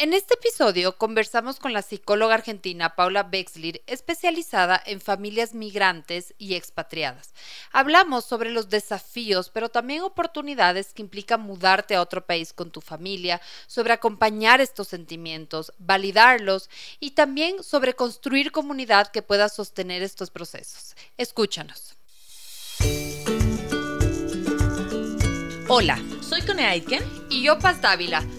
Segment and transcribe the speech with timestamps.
[0.00, 6.54] En este episodio conversamos con la psicóloga argentina Paula Bexler, especializada en familias migrantes y
[6.54, 7.34] expatriadas.
[7.72, 12.80] Hablamos sobre los desafíos, pero también oportunidades que implica mudarte a otro país con tu
[12.80, 16.70] familia, sobre acompañar estos sentimientos, validarlos
[17.00, 20.94] y también sobre construir comunidad que pueda sostener estos procesos.
[21.16, 21.96] Escúchanos.
[25.66, 28.24] Hola, soy Cone Aitken y yo Paz Dávila.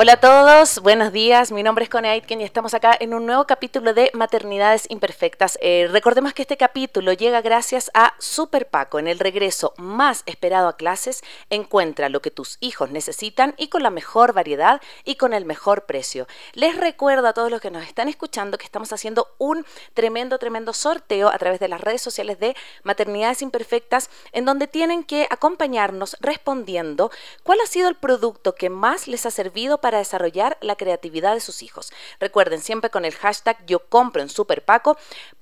[0.00, 1.50] Hola a todos, buenos días.
[1.50, 5.58] Mi nombre es Connie Aitken y estamos acá en un nuevo capítulo de Maternidades Imperfectas.
[5.60, 9.00] Eh, recordemos que este capítulo llega gracias a Super Paco.
[9.00, 13.82] En el regreso más esperado a clases, encuentra lo que tus hijos necesitan y con
[13.82, 16.28] la mejor variedad y con el mejor precio.
[16.52, 20.74] Les recuerdo a todos los que nos están escuchando que estamos haciendo un tremendo, tremendo
[20.74, 22.54] sorteo a través de las redes sociales de
[22.84, 27.10] Maternidades Imperfectas, en donde tienen que acompañarnos respondiendo
[27.42, 31.32] cuál ha sido el producto que más les ha servido para para desarrollar la creatividad
[31.32, 31.94] de sus hijos.
[32.20, 34.98] Recuerden siempre con el hashtag yo compro en Super Paco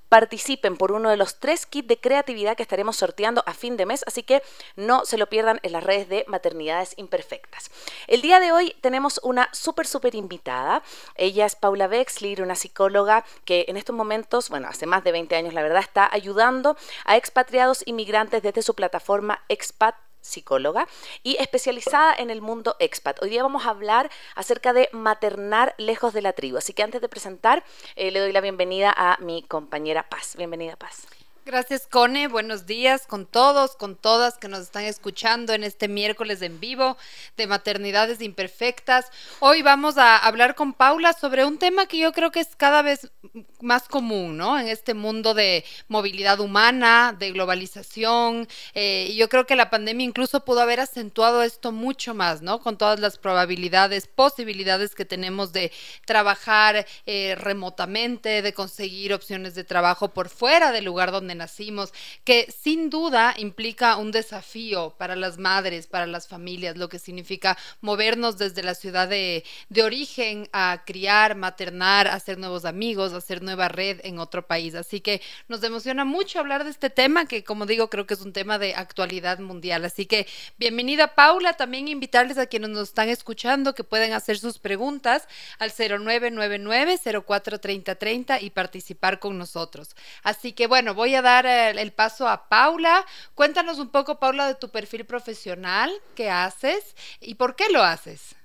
[0.08, 3.86] participen por uno de los tres kits de creatividad que estaremos sorteando a fin de
[3.86, 4.40] mes, así que
[4.76, 7.72] no se lo pierdan en las redes de Maternidades Imperfectas.
[8.06, 10.84] El día de hoy tenemos una súper, súper invitada.
[11.16, 15.34] Ella es Paula Bexler, una psicóloga que en estos momentos, bueno, hace más de 20
[15.34, 20.86] años, la verdad, está ayudando a expatriados inmigrantes desde su plataforma Expat psicóloga
[21.22, 23.22] y especializada en el mundo expat.
[23.22, 26.58] Hoy día vamos a hablar acerca de maternar lejos de la tribu.
[26.58, 27.64] Así que antes de presentar,
[27.94, 30.34] eh, le doy la bienvenida a mi compañera Paz.
[30.36, 31.06] Bienvenida, Paz.
[31.46, 32.26] Gracias, Cone.
[32.26, 36.96] Buenos días con todos, con todas que nos están escuchando en este miércoles en vivo
[37.36, 39.12] de Maternidades Imperfectas.
[39.38, 42.82] Hoy vamos a hablar con Paula sobre un tema que yo creo que es cada
[42.82, 43.12] vez
[43.60, 44.58] más común, ¿no?
[44.58, 48.48] En este mundo de movilidad humana, de globalización.
[48.74, 52.58] Eh, y yo creo que la pandemia incluso pudo haber acentuado esto mucho más, ¿no?
[52.58, 55.70] Con todas las probabilidades, posibilidades que tenemos de
[56.06, 61.92] trabajar eh, remotamente, de conseguir opciones de trabajo por fuera del lugar donde nacimos,
[62.24, 67.56] que sin duda implica un desafío para las madres, para las familias, lo que significa
[67.80, 69.44] movernos desde la ciudad de,
[69.82, 74.74] origen a criar, maternar, hacer nuevos amigos, hacer nueva red en otro país.
[74.74, 78.20] Así que nos emociona mucho hablar de este tema, que como digo, creo que es
[78.20, 79.84] un tema de actualidad mundial.
[79.84, 80.26] Así que
[80.58, 85.70] bienvenida Paula, también invitarles a quienes nos están escuchando que pueden hacer sus preguntas al
[85.70, 89.94] 0999 043030 y participar con nosotros.
[90.22, 93.04] Así que bueno, voy a dar el, paso a Paula.
[93.34, 98.36] Cuéntanos un poco, Paula, de tu perfil profesional, qué haces y por qué lo haces.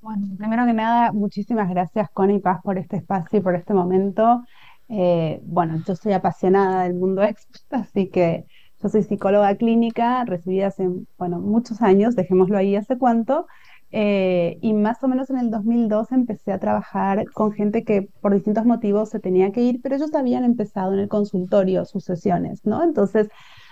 [0.00, 4.42] Bueno, primero que nada, muchísimas gracias, Connie Paz, por este espacio y por este momento.
[4.88, 8.46] Eh, bueno, yo soy apasionada del mundo expert, así que
[8.82, 10.88] yo soy psicóloga clínica, recibida hace,
[11.18, 13.46] bueno, muchos años, dejémoslo ahí hace cuánto,
[13.92, 18.34] eh, y más o menos en el 2002 empecé a trabajar con gente que por
[18.34, 22.64] distintos motivos se tenía que ir, pero ellos habían empezado en el consultorio sus sesiones,
[22.64, 22.84] ¿no?
[22.84, 23.28] Entonces,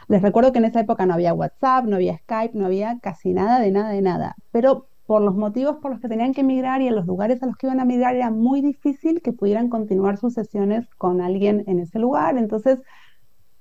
[0.08, 3.32] les recuerdo que en esa época no había WhatsApp, no había Skype, no había casi
[3.32, 6.82] nada de nada de nada, pero por los motivos por los que tenían que emigrar
[6.82, 9.70] y en los lugares a los que iban a migrar era muy difícil que pudieran
[9.70, 12.36] continuar sus sesiones con alguien en ese lugar.
[12.36, 12.80] Entonces,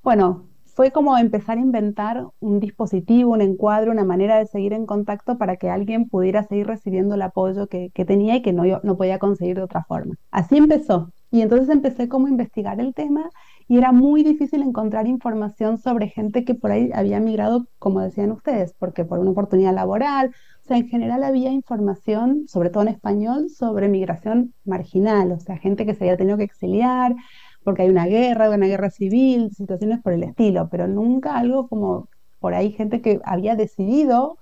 [0.03, 4.85] bueno, fue como empezar a inventar un dispositivo, un encuadre, una manera de seguir en
[4.85, 8.95] contacto para que alguien pudiera seguir recibiendo el apoyo que, tenía y que no, no
[8.95, 10.13] podía conseguir de otra forma.
[10.29, 11.11] Así empezó.
[11.31, 13.27] Y entonces empecé como a investigar el tema
[13.67, 18.31] y era muy difícil encontrar información sobre gente que por ahí había migrado, como decían
[18.31, 20.31] ustedes, porque por una oportunidad laboral,
[20.63, 25.57] o sea, en general había información, sobre todo en español, sobre migración marginal, o sea,
[25.57, 27.15] gente que se había tenido que exiliar,
[27.67, 32.07] porque hay una guerra, una guerra civil, situaciones por el estilo, pero nunca algo como
[32.39, 34.37] por ahí gente que había decidido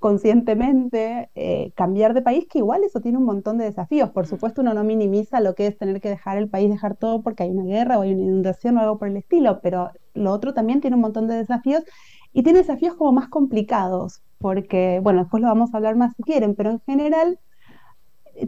[0.00, 4.10] conscientemente eh, cambiar de país, que igual eso tiene un montón de desafíos.
[4.10, 7.22] Por supuesto, uno no minimiza lo que es tener que dejar el país, dejar todo
[7.22, 10.32] porque hay una guerra o hay una inundación o algo por el estilo, pero lo
[10.32, 11.84] otro también tiene un montón de desafíos
[12.32, 16.24] y tiene desafíos como más complicados, porque, bueno, después lo vamos a hablar más si
[16.24, 17.38] quieren, pero en general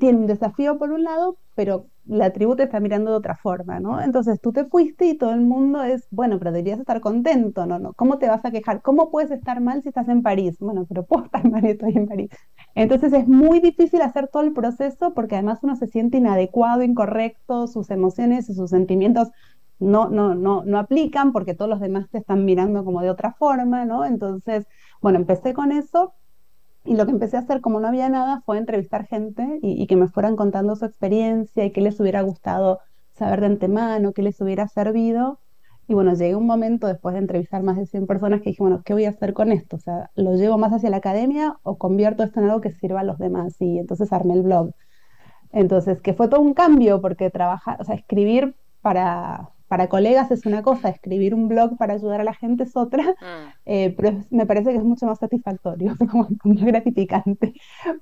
[0.00, 3.80] tiene un desafío por un lado, pero la tribu te está mirando de otra forma,
[3.80, 4.00] ¿no?
[4.00, 7.78] Entonces tú te fuiste y todo el mundo es, bueno, pero deberías estar contento, ¿no?
[7.78, 7.92] ¿no?
[7.94, 8.82] ¿Cómo te vas a quejar?
[8.82, 10.56] ¿Cómo puedes estar mal si estás en París?
[10.58, 12.30] Bueno, pero puedo estar mal y estoy en París.
[12.74, 17.66] Entonces es muy difícil hacer todo el proceso porque además uno se siente inadecuado, incorrecto,
[17.66, 19.28] sus emociones y sus sentimientos
[19.78, 23.34] no, no, no, no aplican porque todos los demás te están mirando como de otra
[23.34, 24.04] forma, ¿no?
[24.04, 24.66] Entonces,
[25.00, 26.14] bueno, empecé con eso
[26.88, 29.96] y lo que empecé a hacer, como no había nada, fue entrevistar gente y, que
[29.96, 32.80] me fueran contando su experiencia y qué les hubiera gustado
[33.14, 35.38] saber de antemano, qué les hubiera servido.
[35.86, 38.82] Y bueno, llegué un momento después de entrevistar más de 100 personas que dije, bueno,
[38.84, 39.76] ¿qué voy a hacer con esto?
[39.76, 43.00] O sea, ¿lo llevo más hacia la academia o convierto esto en algo que sirva
[43.00, 43.54] a los demás?
[43.60, 44.70] Y entonces armé el blog.
[45.52, 50.46] Entonces, que fue todo un cambio porque trabajar, o sea, escribir para, para colegas es
[50.46, 53.48] una cosa, escribir un blog para ayudar a la gente es otra, mm.
[53.66, 57.52] eh, pero me parece que es mucho más satisfactorio, como, más gratificante,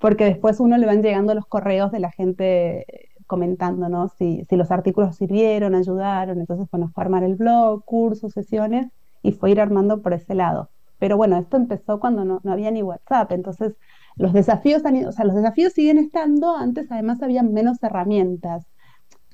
[0.01, 2.87] porque después uno le van llegando los correos de la gente
[3.27, 4.09] comentando, ¿no?
[4.09, 8.87] Si, si los artículos sirvieron, ayudaron, entonces, bueno, fue armar el blog, cursos, sesiones,
[9.23, 10.71] y fue ir armando por ese lado.
[10.99, 13.75] Pero bueno, esto empezó cuando no, no había ni WhatsApp, entonces
[14.17, 18.67] los desafíos han o sea, los desafíos siguen estando, antes además había menos herramientas.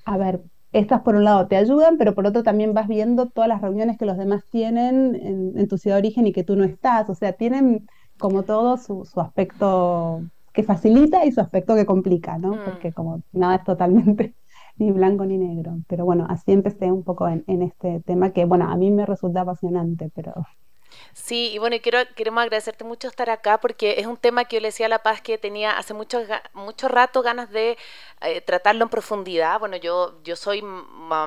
[0.05, 3.49] A ver, estas por un lado te ayudan, pero por otro también vas viendo todas
[3.49, 5.15] las reuniones que los demás tienen
[5.57, 7.09] en, tu ciudad de origen y que tú no estás.
[7.11, 7.87] O sea, tienen
[8.19, 10.23] como todo su, aspecto
[10.53, 12.55] que facilita y su aspecto que complica, ¿no?
[12.55, 12.65] Mm.
[12.65, 14.35] Porque como nada es totalmente
[14.77, 15.79] ni blanco ni negro.
[15.89, 19.05] Pero bueno, así empecé un poco en, en este tema que, bueno, a mí me
[19.07, 20.33] resulta apasionante, pero
[21.15, 24.61] Sí, y bueno, quiero, queremos agradecerte mucho estar acá porque es un tema que yo
[24.61, 26.23] le decía a La Paz que tenía hace mucho,
[26.55, 27.77] mucho rato ganas de
[28.23, 29.61] eh, tratarlo en profundidad.
[29.61, 30.63] Bueno, yo, yo soy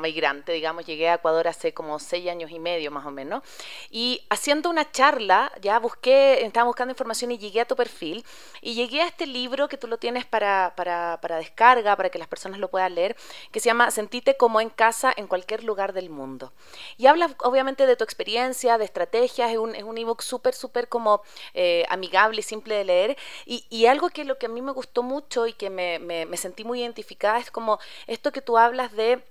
[0.01, 3.43] migrante, digamos, llegué a Ecuador hace como seis años y medio más o menos.
[3.91, 8.25] Y haciendo una charla, ya busqué, estaba buscando información y llegué a tu perfil
[8.61, 12.17] y llegué a este libro que tú lo tienes para, para, para descarga, para que
[12.17, 13.15] las personas lo puedan leer,
[13.51, 16.53] que se llama Sentite como en casa en cualquier lugar del mundo.
[16.97, 20.89] Y habla obviamente de tu experiencia, de estrategias, es un es un ebook súper, súper
[20.89, 21.21] como
[21.53, 23.17] eh, amigable y simple de leer.
[23.45, 26.63] Y, algo que lo que a mí me gustó mucho y que me, me sentí
[26.63, 29.23] muy identificada es como esto que tú hablas de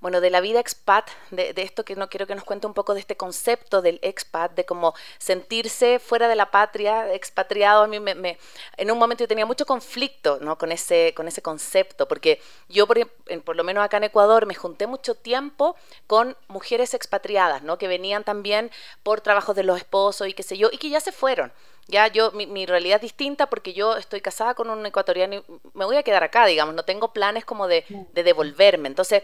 [0.00, 2.94] bueno, de la vida expat, de, esto que no quiero que nos cuente un poco
[2.94, 7.82] de este concepto del expat, de cómo sentirse fuera de la patria, expatriado.
[7.82, 8.38] A mí me,
[8.76, 10.56] en un momento yo tenía mucho conflicto ¿no?
[10.56, 13.08] con, ese, con ese concepto, porque yo, por,
[13.44, 17.78] por lo menos acá en Ecuador, me junté mucho tiempo con mujeres expatriadas, ¿no?
[17.78, 18.70] que venían también
[19.02, 21.52] por trabajos de los esposos y qué sé yo, y que ya se fueron.
[21.90, 25.86] Ya yo, mi, realidad es distinta porque yo estoy casada con un ecuatoriano y me
[25.86, 27.82] voy a quedar acá, digamos, no tengo planes como de,
[28.12, 28.88] devolverme.
[28.88, 29.22] Entonces,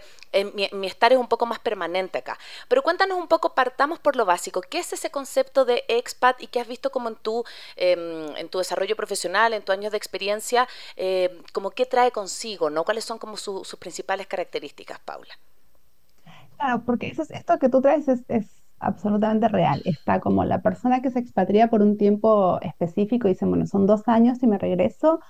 [0.55, 2.39] mi, estar es un poco más permanente acá.
[2.69, 4.63] Pero cuéntanos un poco, partamos por lo básico.
[4.63, 7.45] ¿Qué es ese concepto de expat y qué has visto como en tu,
[7.77, 12.71] em, en tu desarrollo profesional, en tu años de experiencia, eh, como qué trae consigo,
[12.71, 12.85] ¿no?
[12.85, 15.39] ¿Cuáles son como sus principales características, Paula?
[16.57, 19.83] Claro, porque eso esto que tú traes es absolutamente real.
[19.85, 23.87] Está como la persona que se expatria por un tiempo específico y dice, bueno, son
[23.87, 25.21] dos años y me regreso,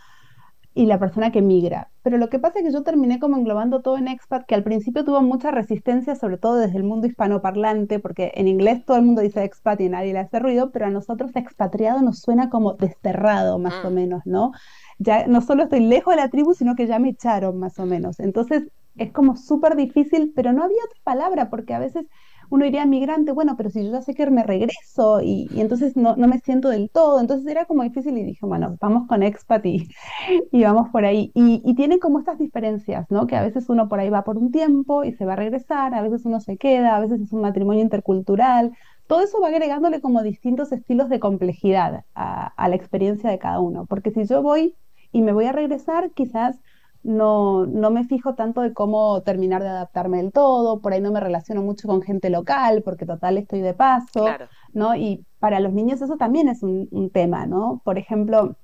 [0.75, 1.91] y la persona que migra.
[2.03, 4.65] Pero lo que pasa es que yo terminé como englobando todo en expat, que al
[4.65, 9.05] principio tuvo mucha resistencia, sobre todo desde el mundo hispanoparlante, porque en inglés todo el
[9.05, 12.75] mundo dice expat y nadie le hace ruido, pero a nosotros expatriado nos suena como
[12.75, 13.95] desterrado, más o mm.
[13.95, 14.51] menos, ¿no?
[14.99, 17.87] Ya no solo estoy lejos de la tribu, sino que ya me echaron, más o
[17.87, 18.19] menos.
[18.19, 18.65] Entonces
[18.97, 22.07] es como súper difícil, pero no había otra palabra, porque a veces
[22.55, 26.17] uno diría migrante, bueno, pero si yo ya sé que me regreso y, entonces no,
[26.17, 29.65] me siento del todo, entonces era como difícil y dije, bueno, vamos con expat
[30.53, 31.33] y, vamos por ahí.
[31.35, 33.27] Y, y tiene como estas diferencias, ¿no?
[33.27, 35.95] Que a veces uno por ahí va por un tiempo y se va a regresar,
[35.95, 38.73] a veces uno se queda, a veces es un matrimonio intercultural.
[39.07, 43.61] Todo eso va agregándole como distintos estilos de complejidad a, a la experiencia de cada
[43.61, 44.77] uno, porque si yo voy
[45.13, 46.59] y me voy a regresar, quizás
[47.05, 51.13] no, no me fijo tanto de cómo terminar de adaptarme del todo, por ahí no
[51.13, 54.27] me relaciono mucho con gente local, porque total estoy de paso,
[54.73, 54.97] ¿no?
[54.97, 57.83] Y para los niños eso también es un, tema, ¿no?
[57.85, 58.57] Por ejemplo,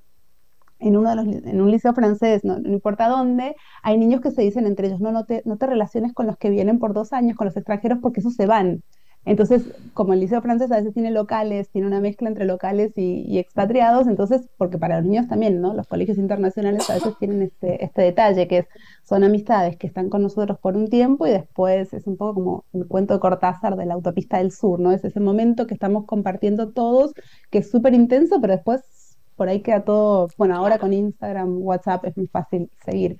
[0.79, 4.41] en, uno de los, en un liceo francés, no, importa dónde, hay niños que se
[4.41, 7.13] dicen entre ellos, no, no te, no te relaciones con los que vienen por dos
[7.13, 8.81] años, con los extranjeros, porque esos se van.
[9.23, 9.63] Entonces,
[9.93, 14.07] como el liceo francés a veces tiene locales, tiene una mezcla entre locales y, expatriados,
[14.07, 15.75] entonces, porque para los niños también, ¿no?
[15.75, 18.67] Los colegios internacionales a veces tienen este, este detalle, que es,
[19.03, 22.65] son amistades que están con nosotros por un tiempo y después es un poco como
[22.73, 24.91] el cuento de Cortázar de la autopista del sur, ¿no?
[24.91, 27.13] Es ese momento que estamos compartiendo todos,
[27.51, 28.81] que es súper intenso, pero después
[29.35, 33.17] por ahí queda todo, bueno, ahora con Instagram, WhatsApp es muy fácil seguir.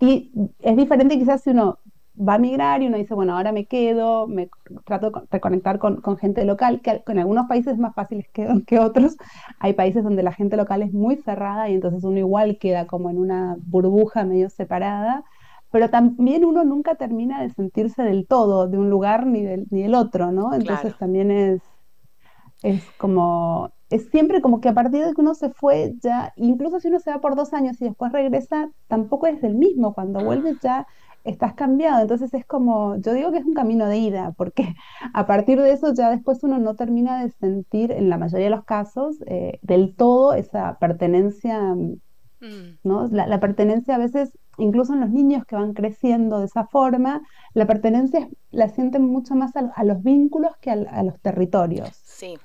[0.00, 1.78] Y es diferente quizás si uno
[2.18, 4.50] va a migrar y uno dice, bueno, ahora me quedo, me
[4.84, 8.78] trato de reconectar con, gente local, que en algunos países es más fácil que, que
[8.78, 9.16] otros.
[9.58, 13.10] Hay países donde la gente local es muy cerrada y entonces uno igual queda como
[13.10, 15.24] en una burbuja medio separada.
[15.70, 19.82] pero también uno nunca termina de sentirse del todo de un lugar ni del, ni
[19.82, 20.54] del otro, ¿no?
[20.54, 21.62] Entonces también es,
[22.62, 26.80] es como, es siempre como que a partir de que uno se fue ya, incluso
[26.80, 30.24] si uno se va por dos años y después regresa, tampoco es del mismo, cuando
[30.24, 30.86] vuelves ya
[31.28, 34.74] estás cambiado, entonces es como, yo digo que es un camino de ida, porque
[35.14, 38.56] a partir de eso ya después uno no termina de sentir, en la mayoría de
[38.56, 41.74] los casos, eh, del todo esa pertenencia
[42.40, 42.78] Mm.
[42.84, 43.08] ¿no?
[43.08, 47.66] La, pertenencia a veces, incluso en los niños que van creciendo de esa forma, la
[47.66, 51.90] pertenencia la sienten mucho más a, los vínculos que a, los territorios.
[52.04, 52.38] Sí.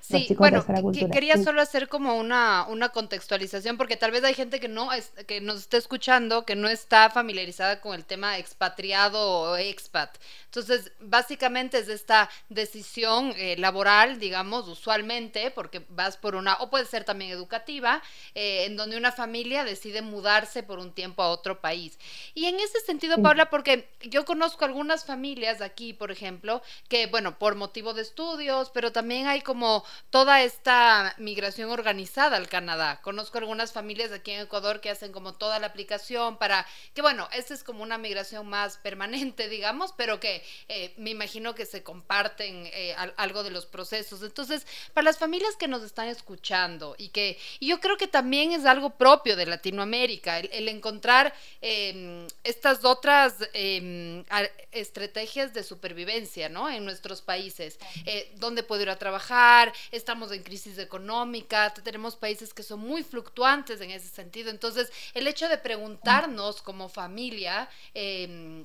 [0.00, 0.64] Sí, bueno,
[1.12, 4.88] quería solo hacer como una, una contextualización, porque tal vez hay gente que no
[5.26, 10.16] que nos está escuchando, que no está familiarizada con el tema expatriado o expat.
[10.46, 16.86] Entonces, básicamente es esta decisión eh, laboral, digamos, usualmente, porque vas por una, o puede
[16.86, 18.02] ser también educativa,
[18.34, 21.98] eh, en donde una familia decide mudarse por un tiempo a otro país.
[22.34, 27.38] Y en ese sentido, Paula, porque yo conozco algunas familias aquí, por ejemplo, que, bueno,
[27.38, 33.00] por motivo de estudios, pero también hay como toda esta migración organizada al Canadá.
[33.02, 37.28] Conozco algunas familias aquí en Ecuador que hacen como toda la aplicación para, que bueno,
[37.32, 41.82] esta es como una migración más permanente, digamos, pero que eh, me imagino que se
[41.82, 44.22] comparten eh, algo de los procesos.
[44.22, 48.52] Entonces, para las familias que nos están escuchando y que y yo creo que también
[48.52, 54.24] es algo propio de Latinoamérica, el, encontrar em, estas otras em,
[54.72, 56.68] estrategias de supervivencia, ¿no?
[56.68, 62.52] En nuestros países, eh, dónde puedo ir a trabajar, estamos en crisis económica, tenemos países
[62.54, 64.50] que son muy fluctuantes en ese sentido.
[64.50, 68.62] Entonces, el hecho de preguntarnos como familia, eh,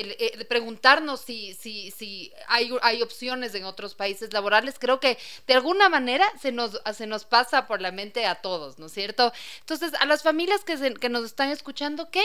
[0.00, 5.18] el, eh, preguntarnos si, si, si hay, hay opciones en otros países laborales, creo que
[5.46, 8.92] de alguna manera se nos, se nos pasa por la mente a todos, ¿no es
[8.92, 9.32] cierto?
[9.60, 12.24] Entonces, a las familias que, que nos están escuchando, ¿qué,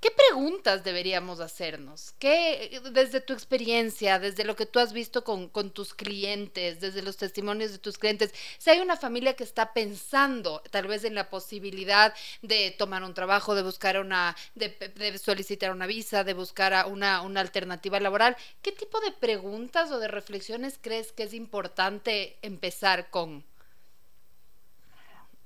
[0.00, 2.14] ¿qué preguntas deberíamos hacernos?
[2.18, 7.02] ¿Qué, desde tu experiencia, desde lo que tú has visto con, con tus clientes, desde
[7.02, 11.14] los testimonios de tus clientes, si hay una familia que está pensando tal vez en
[11.14, 16.34] la posibilidad de tomar un trabajo, de buscar una, de, de solicitar una visa, de
[16.34, 18.36] buscar a una una, alternativa laboral.
[18.62, 23.44] ¿Qué tipo de preguntas o de reflexiones crees que es importante empezar con?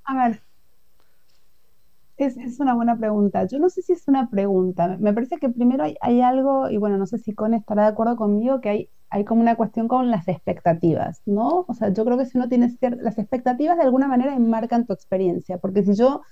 [0.04, 0.42] A ver,
[2.26, 3.46] es, una buena pregunta.
[3.46, 4.96] Yo no sé si es una pregunta.
[5.00, 8.16] Me parece que primero hay, algo, y bueno, no sé si Con estará de acuerdo
[8.16, 11.64] conmigo, que hay, hay como una cuestión con las expectativas, ¿no?
[11.68, 14.86] O sea, yo creo que si uno tiene ciertas, las expectativas de alguna manera enmarcan
[14.86, 16.22] tu experiencia, porque si yo,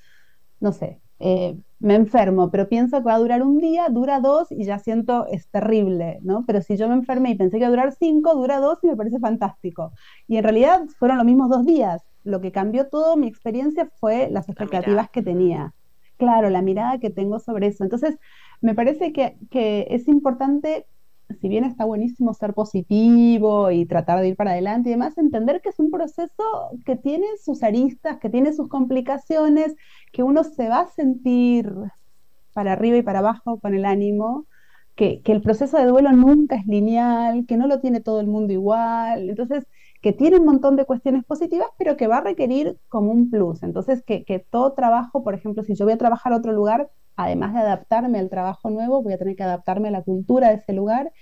[0.61, 4.51] no sé, eh, me enfermo, pero pienso que va a durar un día, dura dos
[4.51, 6.45] y ya siento es terrible, ¿no?
[6.47, 8.89] Pero si yo me enfermé y pensé que iba a durar cinco, dura dos y
[8.89, 9.93] me parece fantástico.
[10.27, 12.03] Y en realidad fueron los mismos dos días.
[12.25, 15.73] Lo que cambió todo mi experiencia fue las expectativas que tenía.
[16.17, 17.85] Claro, la mirada que tengo sobre eso.
[17.85, 18.19] Entonces,
[18.61, 20.87] me parece que, que es importante
[21.41, 25.61] si bien está buenísimo ser positivo y tratar de ir para adelante y demás, entender
[25.61, 26.43] que es un proceso
[26.85, 29.75] que tiene sus aristas, que tiene sus complicaciones,
[30.13, 31.71] que uno se va a sentir
[32.53, 34.47] para arriba y para abajo con el ánimo,
[34.97, 38.53] que, el proceso de duelo nunca es lineal, que no lo tiene todo el mundo
[38.53, 39.67] igual, entonces
[40.03, 43.63] que tiene un montón de cuestiones positivas, pero que va a requerir como un plus.
[43.65, 46.89] Entonces, que, que todo trabajo, por ejemplo, si yo voy a trabajar a otro lugar,
[47.19, 50.55] además de adaptarme al trabajo nuevo, voy a tener que adaptarme a la cultura de
[50.55, 51.13] ese lugar.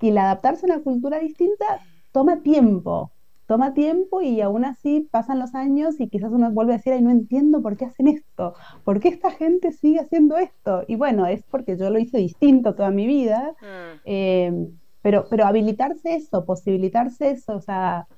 [0.00, 1.78] Y el adaptarse a una cultura distinta
[2.10, 3.12] toma tiempo,
[3.46, 7.02] toma tiempo y aún así pasan los años y quizás uno vuelve a decir, ay,
[7.02, 10.84] no entiendo por qué hacen esto, por qué esta gente sigue haciendo esto.
[10.88, 14.00] Y bueno, es porque yo lo hice distinto toda mi vida, mm.
[14.06, 14.68] eh,
[15.02, 18.08] pero, pero habilitarse eso, posibilitarse eso, o sea,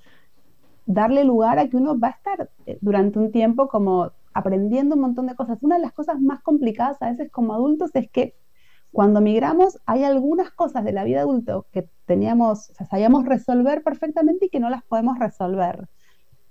[0.87, 5.03] darle lugar a que uno va a estar eh, durante un tiempo como aprendiendo un
[5.03, 5.63] montón de cosas.
[5.63, 8.35] Una de las cosas más complicadas a veces como adultos es que
[8.93, 13.83] cuando migramos hay algunas cosas de la vida adulto que teníamos, o sea, sabíamos resolver
[13.83, 15.89] perfectamente y que no las podemos resolver.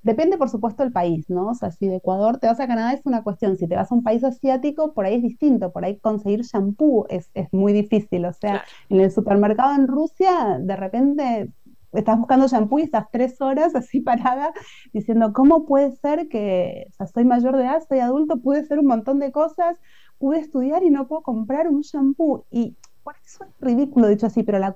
[0.02, 1.48] Depende, por supuesto, del país, ¿no?
[1.48, 3.90] O sea, si de Ecuador te vas a Canadá es una cuestión, si te vas
[3.90, 7.72] a un país asiático, por ahí es distinto, por ahí conseguir shampoo es, es muy
[7.72, 11.50] difícil, o sea, en el supermercado en Rusia, de repente
[11.94, 14.54] estás buscando shampoo y estás tres horas así parada
[14.92, 19.20] diciendo, ¿cómo puede ser que, soy mayor de edad, soy adulto, pude hacer un montón
[19.20, 19.78] de cosas,
[20.18, 22.46] pude estudiar y no puedo comprar un shampoo?
[22.52, 24.76] Y por eso es ridículo dicho así, pero la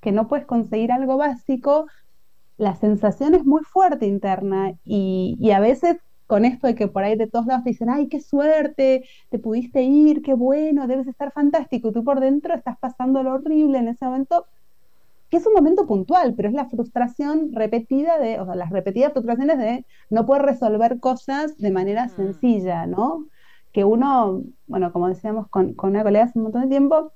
[0.00, 1.86] que no puedes conseguir algo básico,
[2.56, 5.96] la sensación es muy fuerte interna y, y a veces
[6.26, 9.38] con esto de que por ahí de todos lados te dicen, ay, qué suerte, te
[9.38, 13.78] pudiste ir, qué bueno, debes estar fantástico, y tú por dentro estás pasando lo horrible
[13.78, 14.46] en ese momento,
[15.34, 19.12] que es un momento puntual, pero es la frustración repetida de, o sea, las repetidas
[19.12, 22.10] frustraciones de no poder resolver cosas de manera mm.
[22.10, 23.26] sencilla, ¿no?
[23.72, 27.10] que uno, bueno, como decíamos con, con una colega hace un montón de tiempo,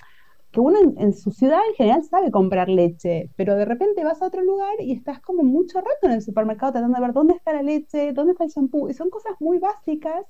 [0.50, 4.26] que uno en, su ciudad en general sabe comprar leche, pero de repente vas a
[4.26, 7.52] otro lugar y estás como mucho rato en el supermercado tratando de ver dónde está
[7.52, 10.26] la leche, dónde está el shampoo, y son cosas muy básicas,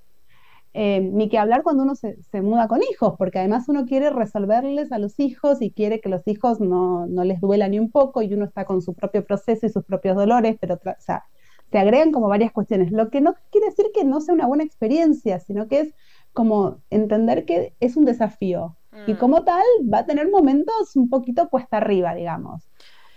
[0.75, 4.93] eh, ni que hablar cuando uno se, muda con hijos, porque además uno quiere resolverles
[4.93, 8.23] a los hijos y quiere que los hijos no, no les duela ni un poco
[8.23, 11.25] y uno está con su propio proceso y sus propios dolores, pero o sea,
[11.71, 14.65] se agregan como varias cuestiones, lo que no quiere decir que no sea una buena
[14.65, 15.95] experiencia, sino que es
[16.33, 19.19] como entender que es un desafío, y mm.
[19.19, 22.69] como tal, va a tener momentos un poquito cuesta arriba, digamos.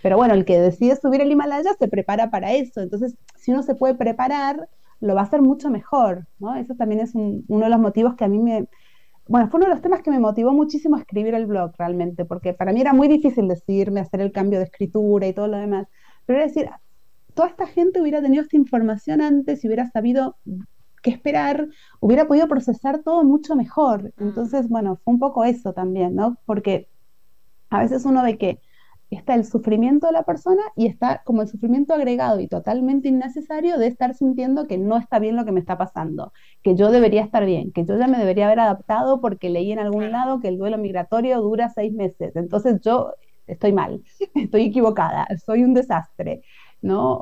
[0.02, 2.80] Pero bueno, el que decide subir el Himalaya se prepara para eso.
[2.80, 4.68] Entonces, si uno se puede preparar,
[5.02, 6.54] lo va a hacer mucho mejor, ¿no?
[6.54, 8.68] Eso también es uno de los motivos que a mí me...
[9.28, 12.24] Bueno, fue uno de los temas que me motivó muchísimo a escribir el blog realmente,
[12.24, 15.58] porque para mí era muy difícil decidirme hacer el cambio de escritura y todo lo
[15.58, 15.88] demás.
[16.24, 16.70] Pero era decir,
[17.34, 20.36] toda esta gente hubiera tenido esta información antes y hubiera sabido
[21.02, 21.68] que esperar,
[22.00, 24.12] hubiera podido procesar todo mucho mejor.
[24.16, 24.28] Mm.
[24.28, 26.38] Entonces, bueno, fue un poco eso también, ¿no?
[26.46, 26.88] Porque
[27.70, 28.60] a veces uno ve que
[29.16, 33.78] está el sufrimiento de la persona y está como el sufrimiento agregado y totalmente innecesario
[33.78, 37.22] de estar sintiendo que no está bien lo que me está pasando, que yo debería
[37.22, 40.48] estar bien, que yo ya me debería haber adaptado porque leí en algún lado que
[40.48, 42.34] el duelo migratorio dura seis meses.
[42.36, 43.12] Entonces yo
[43.46, 44.02] estoy mal,
[44.34, 46.42] estoy equivocada, soy un desastre.
[46.80, 47.12] ¿no?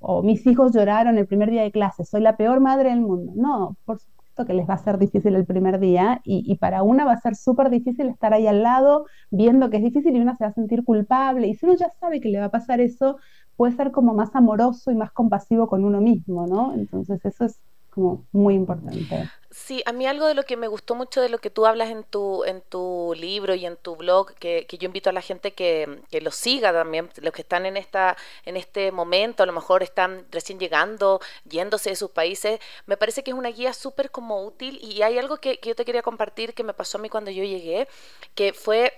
[0.00, 3.32] O, mis hijos lloraron el primer día de clase, soy la peor madre del mundo.
[3.36, 4.13] No, por supuesto
[4.44, 7.36] que les va a ser difícil el primer día y, para una va a ser
[7.36, 10.54] súper difícil estar ahí al lado viendo que es difícil y una se va a
[10.54, 11.46] sentir culpable.
[11.46, 13.18] Y si uno ya sabe que le va a pasar eso,
[13.56, 16.74] puede ser como más amoroso y más compasivo con uno mismo, ¿no?
[16.74, 17.60] Entonces eso es
[17.90, 19.28] como muy importante.
[19.54, 21.88] Sí, a mí algo de lo que me gustó mucho de lo que tú hablas
[21.90, 25.22] en tu, en tu libro y en tu blog, que, que yo invito a la
[25.22, 29.46] gente que, que, lo siga también, los que están en, esta, en este momento, a
[29.46, 33.72] lo mejor están recién llegando, yéndose de sus países, me parece que es una guía
[33.74, 36.98] súper como útil y hay algo que, que yo te quería compartir que me pasó
[36.98, 37.86] a mí cuando yo llegué,
[38.34, 38.92] que fue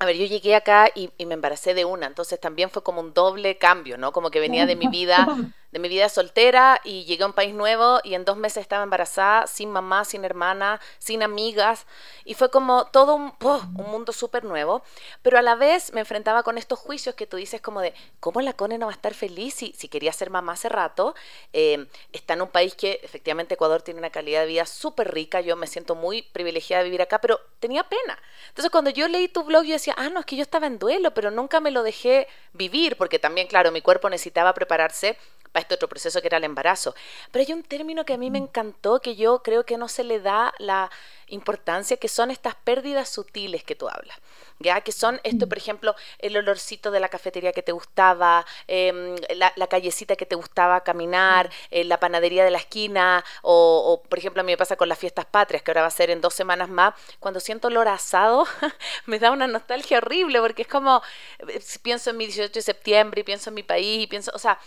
[0.00, 3.14] a ver, yo llegué acá y, me embaracé de una, entonces también fue como un
[3.14, 4.12] doble cambio, ¿no?
[4.12, 5.26] Como que venía de mi vida,
[5.72, 8.84] de mi vida soltera y llegué a un país nuevo y en dos meses estaba
[8.84, 11.86] embarazada, sin mamá, sin hermana, sin amigas
[12.24, 14.82] y fue como todo un, un mundo súper nuevo,
[15.22, 18.40] pero a la vez me enfrentaba con estos juicios que tú dices como de, ¿cómo
[18.42, 21.14] la Cone no va a estar feliz si, si quería ser mamá hace rato?
[21.54, 25.40] Eh, está en un país que efectivamente Ecuador tiene una calidad de vida súper rica,
[25.40, 28.18] yo me siento muy privilegiada de vivir acá, pero tenía pena.
[28.48, 30.78] Entonces cuando yo leí tu blog yo decía, ah, no, es que yo estaba en
[30.78, 35.16] duelo, pero nunca me lo dejé vivir, porque también, claro, mi cuerpo necesitaba prepararse
[35.52, 36.94] para este otro proceso que era el embarazo.
[37.30, 40.02] Pero hay un término que a mí me encantó, que yo creo que no se
[40.02, 40.90] le da la
[41.28, 44.18] importancia, que son estas pérdidas sutiles que tú hablas.
[44.58, 44.80] ¿Ya?
[44.80, 49.66] Que son esto, por ejemplo, el olorcito de la cafetería que te gustaba, em, la,
[49.66, 54.44] callecita que te gustaba caminar, eh, la panadería de la esquina, o, por ejemplo, a
[54.44, 56.68] mí me pasa con las fiestas patrias, que ahora va a ser en dos semanas
[56.68, 58.46] más, cuando siento olor asado,
[59.06, 61.02] me da una nostalgia horrible, porque es como,
[61.48, 64.38] eh, pienso en mi 18 de septiembre, y pienso en mi país, y pienso, o
[64.38, 64.58] sea,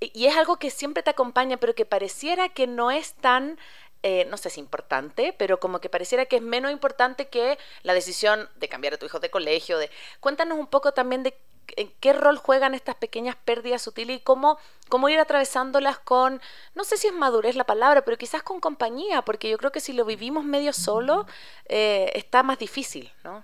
[0.00, 3.58] y es algo que siempre te acompaña, pero que pareciera que no es tan,
[4.02, 7.94] eh, no sé si importante, pero como que pareciera que es menos importante que la
[7.94, 9.78] decisión de cambiar a tu hijo de colegio.
[9.78, 9.90] De...
[10.20, 11.34] Cuéntanos un poco también de
[11.76, 16.40] en qué rol juegan estas pequeñas pérdidas sutiles y cómo, cómo ir atravesándolas con,
[16.74, 19.80] no sé si es madurez la palabra, pero quizás con compañía, porque yo creo que
[19.80, 21.26] si lo vivimos medio solo,
[21.66, 23.42] eh, está más difícil, ¿no?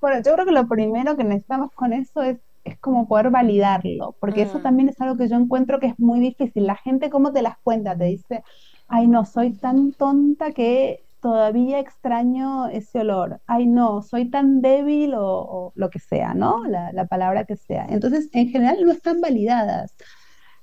[0.00, 4.16] Bueno, yo creo que lo primero que necesitamos con eso es es como poder validarlo,
[4.20, 4.62] porque eso mm.
[4.62, 6.66] también es algo que yo encuentro que es muy difícil.
[6.66, 7.96] La gente, ¿cómo te las cuenta?
[7.96, 8.42] Te dice,
[8.88, 13.40] ay, no, soy tan tonta que todavía extraño ese olor.
[13.46, 16.64] Ay, no, soy tan débil o, lo que sea, ¿no?
[16.66, 17.86] La, palabra que sea.
[17.88, 19.94] Entonces, en general no están validadas.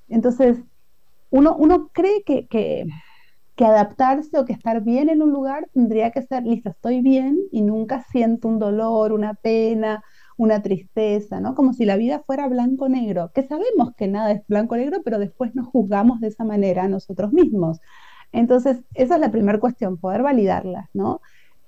[0.08, 0.58] Entonces,
[1.32, 2.86] uno, uno cree que, que,
[3.56, 7.38] que adaptarse o que estar bien en un lugar tendría que ser, listo, estoy bien
[7.52, 10.04] y nunca siento un dolor, una pena,
[10.40, 11.54] una tristeza, ¿no?
[11.54, 15.68] Como si la vida fuera blanco-negro, que sabemos que nada es blanco-negro, pero después nos
[15.68, 17.82] juzgamos de esa manera a nosotros mismos.
[18.32, 21.20] Entonces, esa es la primera cuestión, poder validarlas, ¿no?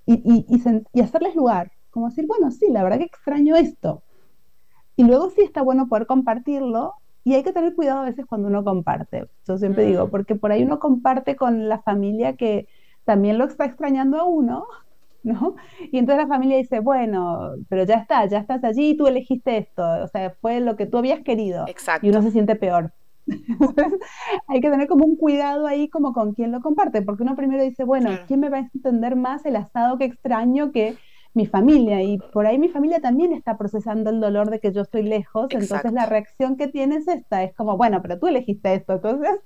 [0.06, 4.04] Y, y, hacerles lugar, como decir, bueno, sí, la verdad que extraño esto.
[4.96, 6.94] Y luego sí está bueno poder compartirlo
[7.26, 9.26] y hay que tener cuidado a veces cuando uno comparte.
[9.46, 10.10] Yo siempre digo, mm.
[10.12, 12.70] porque por ahí uno comparte con la familia que
[13.04, 14.66] también lo está extrañando a uno
[15.24, 15.56] ¿no?
[15.92, 19.84] Y entonces la familia dice, bueno, pero ya está, ya estás allí, tú elegiste esto,
[20.04, 21.66] o sea, fue lo que tú habías querido.
[21.68, 22.06] Exacto.
[22.06, 22.92] Y uno se siente peor.
[24.48, 27.64] hay que tener como un cuidado ahí como con quién lo comparte, porque uno primero
[27.64, 30.98] dice, bueno, ¿quién me va a entender más el asado que extraño que
[31.34, 34.82] mi familia y por ahí mi familia también está procesando el dolor de que yo
[34.82, 38.94] estoy lejos, entonces la reacción que tienes esta es como, bueno, pero tú elegiste esto,
[38.94, 39.40] entonces,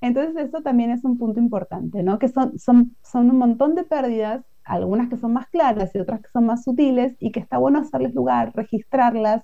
[0.00, 2.18] entonces eso también es un punto importante, ¿no?
[2.18, 6.20] Que son, son, son un montón de pérdidas, algunas que son más claras y otras
[6.22, 9.42] que son más sutiles y que está bueno hacerles lugar, registrarlas,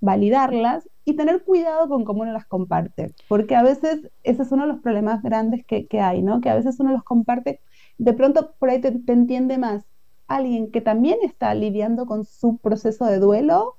[0.00, 4.62] validarlas y tener cuidado con cómo uno las comparte, porque a veces ese es uno
[4.62, 6.40] de los problemas grandes que, que hay, ¿no?
[6.40, 7.60] Que a veces uno los comparte,
[7.98, 9.84] de pronto por ahí te entiende más
[10.28, 13.75] alguien que también está lidiando con su proceso de duelo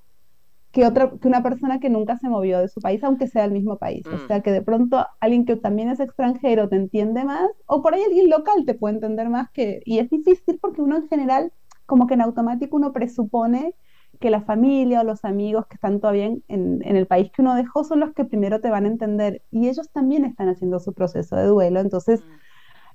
[0.77, 3.51] que, otra, que una persona que nunca se movió de su país, aunque sea el
[3.51, 4.05] mismo país.
[4.05, 4.27] O mm.
[4.27, 8.03] sea, que de pronto alguien que también es extranjero te entiende más, o por ahí
[8.03, 9.81] alguien local te puede entender más que...
[9.85, 11.51] Y es difícil porque uno en general,
[11.87, 13.73] como que en automático uno presupone
[14.19, 17.55] que la familia o los amigos que están todavía en, en, el país que uno
[17.55, 20.93] dejó son los que primero te van a entender y ellos también están haciendo su
[20.93, 21.79] proceso de duelo.
[21.79, 22.33] Entonces, mm.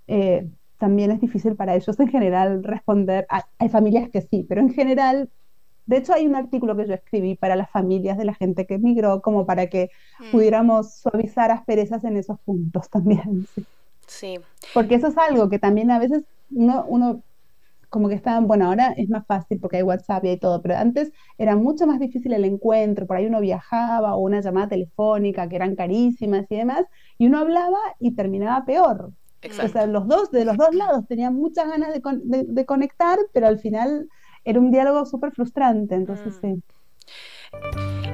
[0.07, 3.27] eh, también es difícil para ellos en general responder.
[3.59, 5.31] Hay, familias que sí, pero en general,
[5.87, 8.75] de hecho hay un artículo que yo escribí para las familias de la gente que
[8.75, 9.91] emigró, como para que
[10.21, 10.31] mm.
[10.31, 13.47] pudiéramos suavizar asperezas en esos puntos también.
[14.07, 14.39] Sí.
[14.75, 17.23] Porque eso es algo que también a veces uno, uno
[17.89, 20.77] como que está, bueno, ahora es más fácil porque hay WhatsApp y hay todo, pero
[20.77, 25.47] antes era mucho más difícil el encuentro, por ahí uno viajaba o una llamada telefónica
[25.49, 26.87] que eran carísimas y demás,
[27.19, 29.13] y uno hablaba y terminaba peor,
[29.45, 33.59] o sea, los dos, de los dos lados tenían muchas ganas de, conectar, pero al
[33.59, 34.09] final
[34.45, 36.57] era un diálogo súper frustrante, entonces mm.
[36.57, 36.63] sí.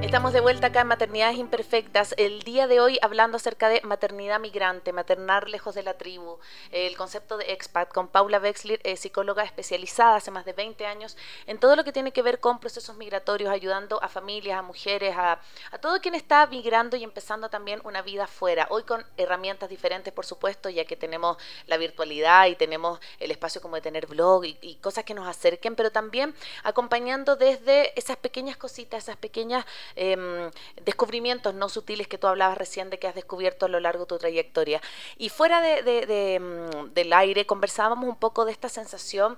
[0.09, 2.15] Estamos de vuelta acá en Maternidades Imperfectas.
[2.17, 6.39] El día de hoy hablando acerca de maternidad migrante, maternar lejos de la tribu,
[6.71, 11.15] el concepto de expat con Paula Wexler, eh, psicóloga especializada hace más de 20 años
[11.45, 15.15] en todo lo que tiene que ver con procesos migratorios, ayudando a familias, a mujeres,
[15.15, 18.65] a, a todo quien está migrando y empezando también una vida fuera.
[18.71, 23.61] Hoy con herramientas diferentes, por supuesto, ya que tenemos la virtualidad y tenemos el espacio
[23.61, 28.17] como de tener blog y, y cosas que nos acerquen, pero también acompañando desde esas
[28.17, 29.67] pequeñas cositas, esas pequeñas
[30.01, 30.49] Em,
[30.85, 34.07] descubrimientos no sutiles que tú hablabas recién de que has descubierto a lo largo de
[34.07, 34.81] tu trayectoria.
[35.17, 39.37] Y fuera de, em, del aire conversábamos un poco de esta sensación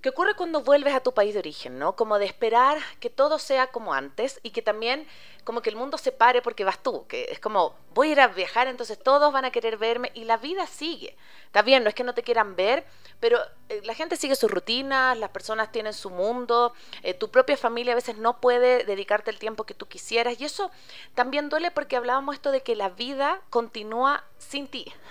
[0.00, 1.94] que ocurre cuando vuelves a tu país de origen, ¿no?
[1.94, 5.06] Como de esperar que todo sea como antes y que también
[5.44, 8.20] como que el mundo se pare porque vas tú, que es como voy a ir
[8.20, 11.16] a viajar, entonces todos van a querer verme y la vida sigue.
[11.46, 12.84] Está bien, no es que no te quieran ver,
[13.20, 17.56] pero eh, la gente sigue su rutina, las personas tienen su mundo, eh, tu propia
[17.56, 20.70] familia a veces no puede dedicarte el tiempo que tú quisieras y eso
[21.14, 24.86] también duele porque hablábamos esto de que la vida continúa sin ti.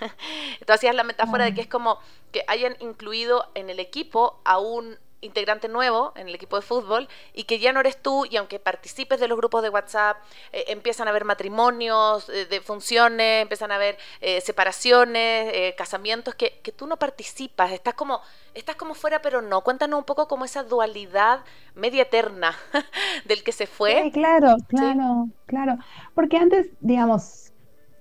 [0.60, 1.98] Entonces hacías la metáfora de que es como
[2.32, 7.08] que hayan incluido en el equipo a un integrante nuevo en el equipo de fútbol
[7.32, 10.18] y que ya no eres tú y aunque participes de los grupos de WhatsApp,
[10.52, 16.60] eh, empiezan a haber matrimonios eh, de funciones, empiezan a haber eh, separaciones, casamientos, que,
[16.62, 18.20] que, tú no participas, estás como,
[18.54, 19.62] estás como fuera pero no.
[19.62, 22.54] Cuéntanos un poco como esa dualidad media eterna
[23.24, 24.02] del que se fue.
[24.02, 25.78] Sí, claro, claro, claro.
[26.14, 27.51] Porque antes, digamos,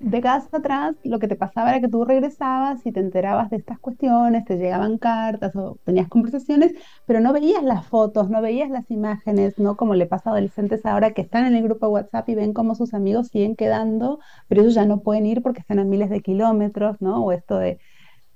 [0.02, 3.80] décadas atrás lo que te pasaba era que tú regresabas y te enterabas de estas
[3.80, 6.74] cuestiones, te llegaban cartas o tenías conversaciones,
[7.06, 9.78] pero no veías las fotos, no veías las imágenes, ¿no?
[9.78, 12.76] Como le pasa a adolescentes ahora que están en el grupo WhatsApp y ven cómo
[12.76, 16.22] sus amigos siguen quedando, pero ellos ya no pueden ir porque están a miles de
[16.22, 17.24] kilómetros, ¿no?
[17.24, 17.80] O esto de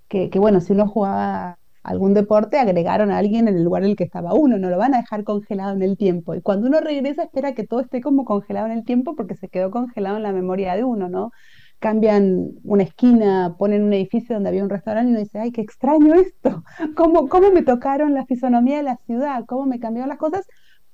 [0.08, 3.92] que, que bueno, si uno jugaba algún deporte, agregaron a alguien en el lugar en
[3.92, 6.34] el que estaba uno, no lo van a dejar congelado en el tiempo.
[6.36, 9.50] Y cuando uno regresa, espera que todo esté como congelado en el tiempo porque se
[9.50, 11.32] quedó congelado en la memoria de uno, ¿no?
[11.80, 15.62] Cambian una esquina, ponen un edificio donde había un restaurante y uno dice, ay, qué
[15.62, 16.64] extraño esto,
[16.96, 20.48] ¿Cómo, cómo me tocaron la fisonomía de la ciudad, cómo me cambiaron las cosas.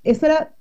[0.04, 0.56] Eso era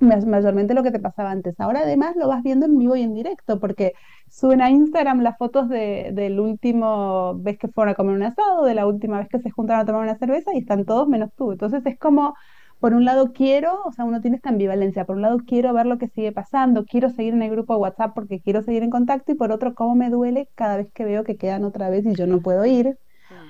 [0.00, 1.58] mayormente lo que te pasaba antes.
[1.60, 3.92] Ahora además lo vas viendo en vivo y en directo, porque
[4.30, 8.64] suben a Instagram las fotos de, del último vez que fueron a comer un asado,
[8.64, 11.30] de la última vez que se juntaron a tomar una cerveza y están todos menos
[11.36, 11.52] tú.
[11.52, 12.34] Entonces es como
[12.80, 15.86] por un lado quiero, o sea, uno tiene esta ambivalencia, por un lado quiero ver
[15.86, 18.90] lo que sigue pasando, quiero seguir en el grupo de WhatsApp porque quiero seguir en
[18.90, 22.04] contacto y por otro, cómo me duele cada vez que veo que quedan otra vez
[22.06, 22.98] y yo no puedo ir.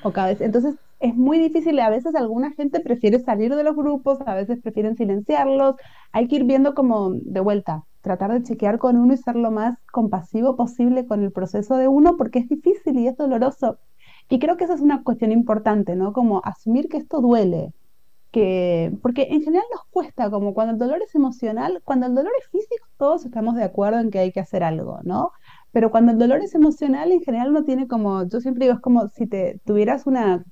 [0.05, 3.77] O cada vez, entonces es muy difícil, a veces alguna gente prefiere salir de los
[3.77, 5.77] grupos, a veces prefieren silenciarlos,
[6.13, 9.51] hay que ir viendo como de vuelta, tratar de chequear con uno y ser lo
[9.51, 13.79] más compasivo posible con el proceso de uno porque es difícil y es doloroso.
[14.29, 16.13] Y creo que esa es una cuestión importante, ¿no?
[16.13, 17.73] Como asumir que esto duele,
[19.03, 22.49] porque en general nos cuesta, como cuando el dolor es emocional, cuando el dolor es
[22.49, 25.31] físico, todos estamos de acuerdo en que hay que hacer algo, ¿no?
[25.73, 28.81] Pero cuando el dolor es emocional, en general no tiene como, yo siempre digo, es
[28.81, 30.45] como si te tuvieras una,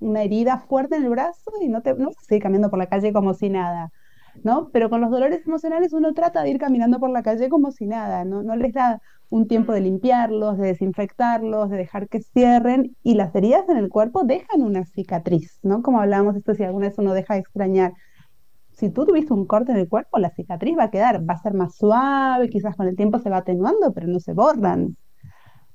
[0.00, 3.12] una herida fuerte en el brazo y no te no seguir caminando por la calle
[3.12, 3.92] como si nada,
[4.44, 4.70] ¿no?
[4.72, 7.86] Pero con los dolores emocionales uno trata de ir caminando por la calle como si
[7.86, 12.96] nada, no, no les da un tiempo de limpiarlos, de desinfectarlos, de dejar que cierren
[13.02, 15.82] y las heridas en el cuerpo dejan una cicatriz, ¿no?
[15.82, 17.92] Como hablábamos esto, si alguna vez uno deja de extrañar.
[18.72, 21.42] Si tú tuviste un corte en el cuerpo, la cicatriz va a quedar, va a
[21.42, 24.96] ser más suave, quizás con el tiempo se va atenuando, pero no se borran.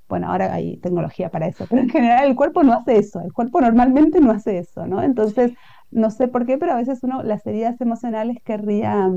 [0.09, 3.33] Bueno, ahora hay tecnología para eso, pero en general el cuerpo no hace eso, el
[3.33, 5.01] cuerpo normalmente no hace eso, ¿no?
[5.01, 5.53] Entonces,
[5.91, 9.09] no sé por qué, pero a veces uno las heridas emocionales querría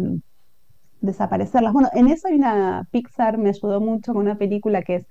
[1.00, 1.72] desaparecerlas.
[1.72, 5.06] Bueno, en eso hay una, Pixar me ayudó mucho con una película que es,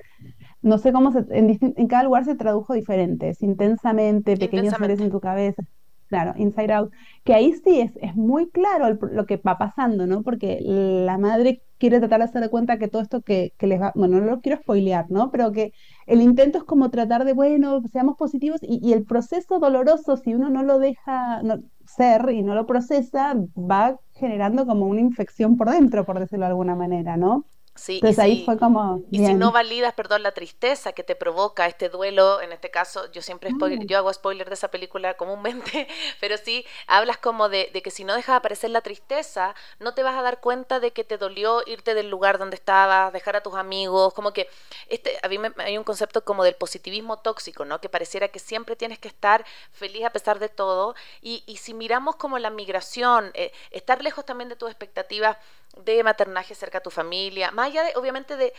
[0.62, 5.00] no sé cómo se, en, en cada lugar se tradujo diferente, es intensamente, pequeños seres
[5.00, 5.63] en tu cabeza.
[6.08, 6.91] Claro, Inside Out,
[7.26, 10.23] que ahí sí es, es muy claro lo que va pasando, ¿no?
[10.23, 13.82] Porque la madre quiere tratar de hacer de cuenta que todo esto que, que, les
[13.82, 15.32] va, bueno, no lo quiero spoilear, ¿no?
[15.32, 15.73] Pero que
[16.06, 20.34] el intento es como tratar de, bueno, seamos positivos y, y el proceso doloroso, si
[20.34, 21.41] uno no lo deja
[21.86, 26.52] ser y no lo procesa, va generando como una infección por dentro, por decirlo de
[26.52, 27.48] alguna manera, ¿no?
[27.78, 29.04] Sí, Entonces ahí fue como.
[29.12, 33.12] Y si no validas, perdón, la tristeza que te provoca este duelo, en este caso,
[33.12, 33.86] yo siempre mm.
[33.86, 35.88] yo hago spoiler de esa película comúnmente,
[36.20, 40.04] pero sí hablas como de, de, que si no dejas aparecer la tristeza, no te
[40.04, 43.44] vas a dar cuenta de que te dolió irte del lugar donde estabas, dejar a
[43.44, 44.50] tus amigos, como que
[44.88, 47.80] este, a mí me, hay un concepto como del positivismo tóxico, ¿no?
[47.80, 50.96] Que pareciera que siempre tienes que estar feliz a pesar de todo.
[51.22, 55.38] Y, y si miramos como la migración, eh, estar lejos también de tus expectativas
[55.86, 58.54] de maternaje cerca a tu familia, más allá de, obviamente, de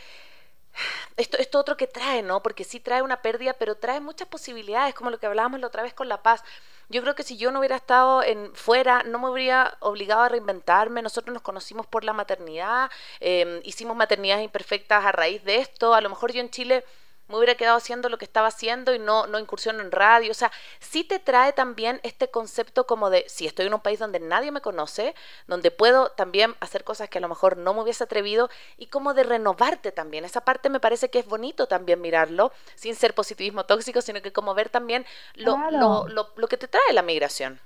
[1.17, 2.41] esto, esto otro que trae, ¿no?
[2.41, 5.83] Porque sí trae una pérdida, pero trae muchas posibilidades, como lo que hablábamos la otra
[5.83, 6.43] vez con La Paz.
[6.89, 10.29] Yo creo que si yo no hubiera estado en fuera, no me habría obligado a
[10.29, 11.01] reinventarme.
[11.01, 15.93] Nosotros nos conocimos por la maternidad, eh, hicimos maternidades imperfectas a raíz de esto.
[15.93, 16.83] A lo mejor yo en Chile
[17.29, 20.31] me hubiera quedado haciendo lo que estaba haciendo y no, no incursiono en radio.
[20.31, 23.99] O sea, sí te trae también este concepto como de, si estoy en un país
[23.99, 25.15] donde nadie me conoce,
[25.47, 29.13] donde puedo también hacer cosas que a lo mejor no me hubiese atrevido y como
[29.13, 30.25] de renovarte también.
[30.25, 34.33] Esa parte me parece que es bonito también mirarlo, sin ser positivismo tóxico, sino que
[34.33, 37.59] como ver también lo, lo, lo, lo que te trae la migración.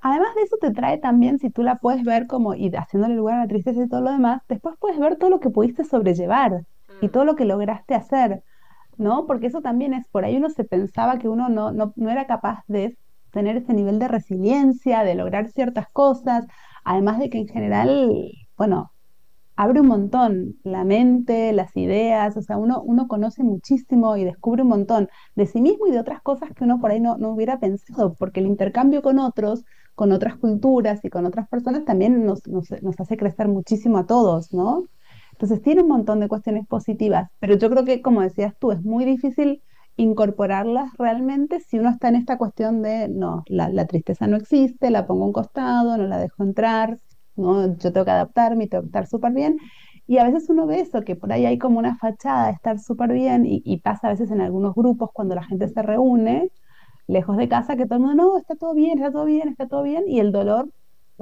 [0.00, 3.36] Además de eso te trae también, si tú la puedes ver como y haciéndole lugar
[3.38, 6.64] a la tristeza y todo lo demás, después puedes ver todo lo que pudiste sobrellevar
[7.02, 8.42] y todo lo que lograste hacer,
[8.96, 9.26] ¿no?
[9.26, 12.26] Porque eso también es, por ahí uno se pensaba que uno no, no, no era
[12.26, 12.96] capaz de
[13.32, 16.46] tener ese nivel de resiliencia, de lograr ciertas cosas,
[16.84, 18.92] además de que en general, bueno,
[19.56, 24.62] abre un montón la mente, las ideas, o sea, uno, uno conoce muchísimo y descubre
[24.62, 27.30] un montón de sí mismo y de otras cosas que uno por ahí no, no
[27.32, 32.24] hubiera pensado, porque el intercambio con otros, con otras culturas y con otras personas también
[32.24, 34.84] nos, nos, nos hace crecer muchísimo a todos, ¿no?
[35.42, 38.80] Entonces tiene un montón de cuestiones positivas, pero yo creo que, como decías tú, es
[38.84, 39.60] muy difícil
[39.96, 45.04] incorporarlas realmente si uno está en esta cuestión de, no, la, tristeza no existe, la
[45.04, 46.96] pongo a un costado, no la dejo entrar,
[47.34, 47.76] ¿no?
[47.76, 49.56] yo tengo que adaptarme y tengo que estar súper bien.
[50.06, 52.78] Y a veces uno ve eso, que por ahí hay como una fachada de estar
[52.78, 56.52] súper bien y, y, pasa a veces en algunos grupos cuando la gente se reúne,
[57.08, 59.66] lejos de casa, que todo el mundo, no, está todo bien, está todo bien, está
[59.66, 60.70] todo bien, y el dolor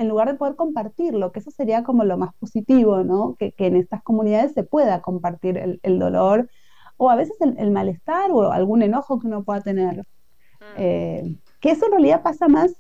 [0.01, 3.37] en lugar de poder compartirlo, que eso sería como lo más positivo, ¿no?
[3.39, 6.49] Que, en estas comunidades se pueda compartir el, dolor
[6.97, 9.99] o a veces el, malestar o algún enojo que uno pueda tener.
[9.99, 10.65] Mm.
[10.79, 12.75] Eh, que eso en realidad pasa más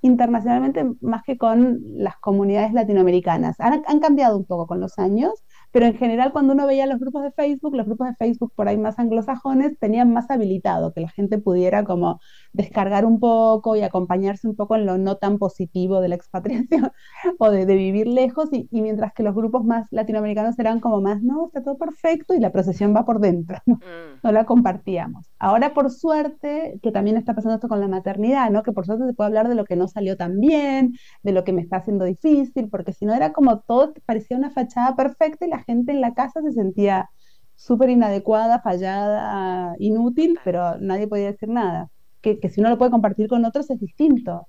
[0.00, 3.56] internacionalmente más que con las comunidades latinoamericanas.
[3.60, 7.24] han cambiado un poco con los años, pero en general cuando uno veía los grupos
[7.24, 11.08] de Facebook, los grupos de Facebook por ahí más anglosajones tenían más habilitado que la
[11.08, 12.20] gente pudiera como
[12.52, 16.92] descargar un poco y acompañarse un poco en lo no tan positivo de la expatriación
[17.40, 21.46] o de, vivir lejos y, mientras que los grupos más latinoamericanos eran como más, no,
[21.46, 23.80] está todo perfecto y la procesión va por dentro, no,
[24.22, 24.28] mm.
[24.30, 25.28] la compartíamos.
[25.40, 28.62] Ahora por suerte, que también está pasando esto con la maternidad, ¿no?
[28.62, 31.42] que por suerte se puede hablar de lo que no salió tan bien, de lo
[31.42, 35.46] que me está haciendo difícil, porque si no era como todo parecía una fachada perfecta
[35.46, 37.10] y la gente en la casa se sentía
[37.56, 41.90] súper inadecuada, fallada, inútil, pero nadie podía decir nada.
[42.20, 44.46] Que, que si uno lo puede compartir con otros es distinto.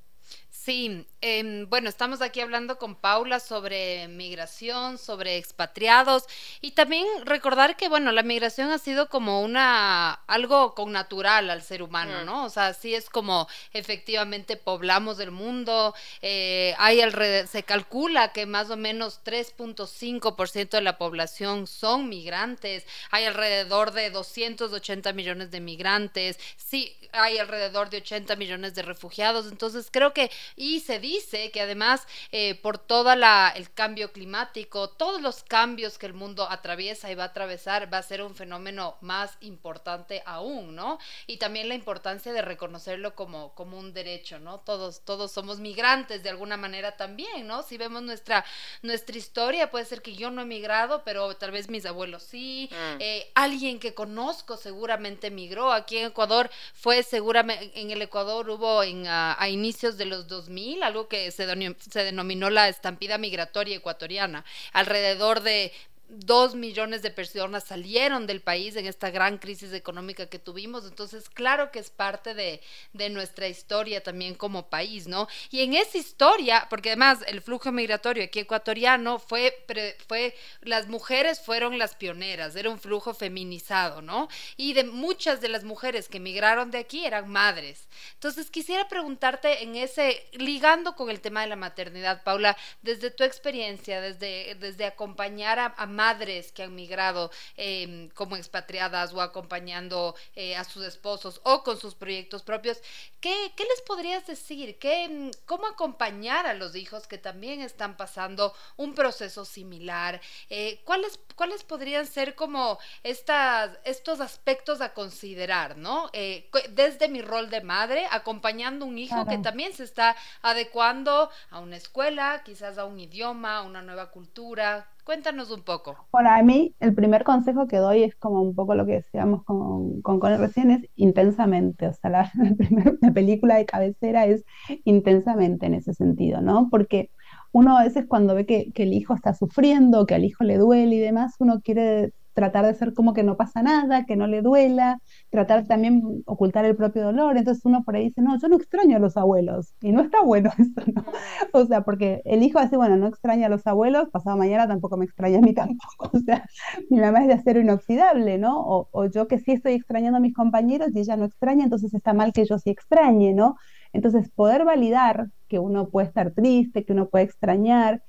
[0.49, 6.25] Sí, em, bueno, estamos aquí hablando con Paula sobre migración, sobre expatriados
[6.61, 11.63] y también recordar que, bueno, la migración ha sido como una, algo con natural al
[11.63, 12.25] ser humano, mm.
[12.27, 12.45] ¿no?
[12.45, 18.45] O sea, sí es como efectivamente poblamos el mundo, eh, hay alrededor, se calcula que
[18.45, 25.59] más o menos 3.5% de la población son migrantes, hay alrededor de 280 millones de
[25.59, 31.14] migrantes, sí, hay alrededor de 80 millones de refugiados, entonces creo que Y se dice
[31.51, 37.11] que además eh, por todo el cambio climático, todos los cambios que el mundo atraviesa
[37.11, 40.99] y va a atravesar, va a ser un fenómeno más importante aún, ¿no?
[41.27, 44.59] Y también la importancia de reconocerlo como, como un derecho, ¿no?
[44.59, 47.63] Todos, todos somos migrantes de alguna manera también, ¿no?
[47.63, 48.45] Si vemos nuestra,
[48.81, 52.69] nuestra historia, puede ser que yo no he migrado, pero tal vez mis abuelos sí,
[52.71, 52.97] mm.
[52.99, 58.83] eh, alguien que conozco seguramente migró, aquí en Ecuador fue seguramente, en el Ecuador hubo
[58.83, 61.45] en, a, inicios de los 2000 algo que se,
[61.89, 65.71] se denominó la estampida migratoria ecuatoriana, alrededor de
[66.07, 70.85] dos millones de personas salieron del país en esta gran crisis económica que tuvimos.
[70.85, 72.61] Entonces, claro que es parte de,
[73.09, 75.27] nuestra historia también como país, ¿no?
[75.51, 79.63] Y en esa historia, porque además el flujo migratorio aquí ecuatoriano fue,
[80.07, 84.27] fue, las mujeres fueron las pioneras, era un flujo feminizado, ¿no?
[84.57, 87.87] Y de muchas de las mujeres que migraron de aquí eran madres.
[88.13, 93.23] Entonces, quisiera preguntarte en ese, ligando con el tema de la maternidad, Paula, desde tu
[93.23, 100.55] experiencia, desde, desde acompañar a madres que han migrado em, como expatriadas o acompañando eh,
[100.55, 102.81] a sus esposos o con sus proyectos propios,
[103.19, 104.77] ¿qué, les podrías decir?
[104.77, 110.21] ¿Qué, ¿Cómo acompañar a los hijos que también están pasando un proceso similar?
[110.49, 116.09] Eh, ¿cuáles, ¿Cuáles podrían ser como estas, estos aspectos a considerar, ¿no?
[116.13, 121.29] Eh, desde mi rol de madre, acompañando a un hijo que también se está adecuando
[121.49, 124.87] a una escuela, quizás a un idioma, a una nueva cultura.
[125.05, 125.95] Cuéntanos un poco.
[126.11, 129.43] Bueno, a mí el primer consejo que doy es como un poco lo que decíamos
[129.43, 131.87] con, con recién, es intensamente.
[131.87, 132.31] O sea, la,
[133.01, 134.43] la, película de cabecera es
[134.83, 136.69] intensamente en ese sentido, ¿no?
[136.71, 137.11] Porque
[137.51, 140.95] uno a veces cuando ve que el hijo está sufriendo, que al hijo le duele
[140.95, 144.43] y demás, uno quiere tratar de ser como que no pasa nada, que no le
[144.43, 144.99] duela,
[145.31, 147.37] tratar también ocultar el propio dolor.
[147.37, 149.73] Entonces uno por ahí dice, no, yo no extraño a los abuelos.
[149.81, 151.05] Y no está bueno eso, ¿no?
[151.53, 154.97] O sea, porque el hijo dice, bueno, no extraña a los abuelos, pasado mañana tampoco
[154.97, 156.11] me extraña a mí tampoco.
[156.15, 156.45] O sea,
[156.89, 158.59] mi mamá es de acero inoxidable, ¿no?
[158.61, 161.93] O, o yo que sí estoy extrañando a mis compañeros y ella no extraña, entonces
[161.93, 163.55] está mal que yo sí extrañe, ¿no?
[163.93, 168.03] Entonces, poder validar que uno puede estar triste, que uno puede extrañar,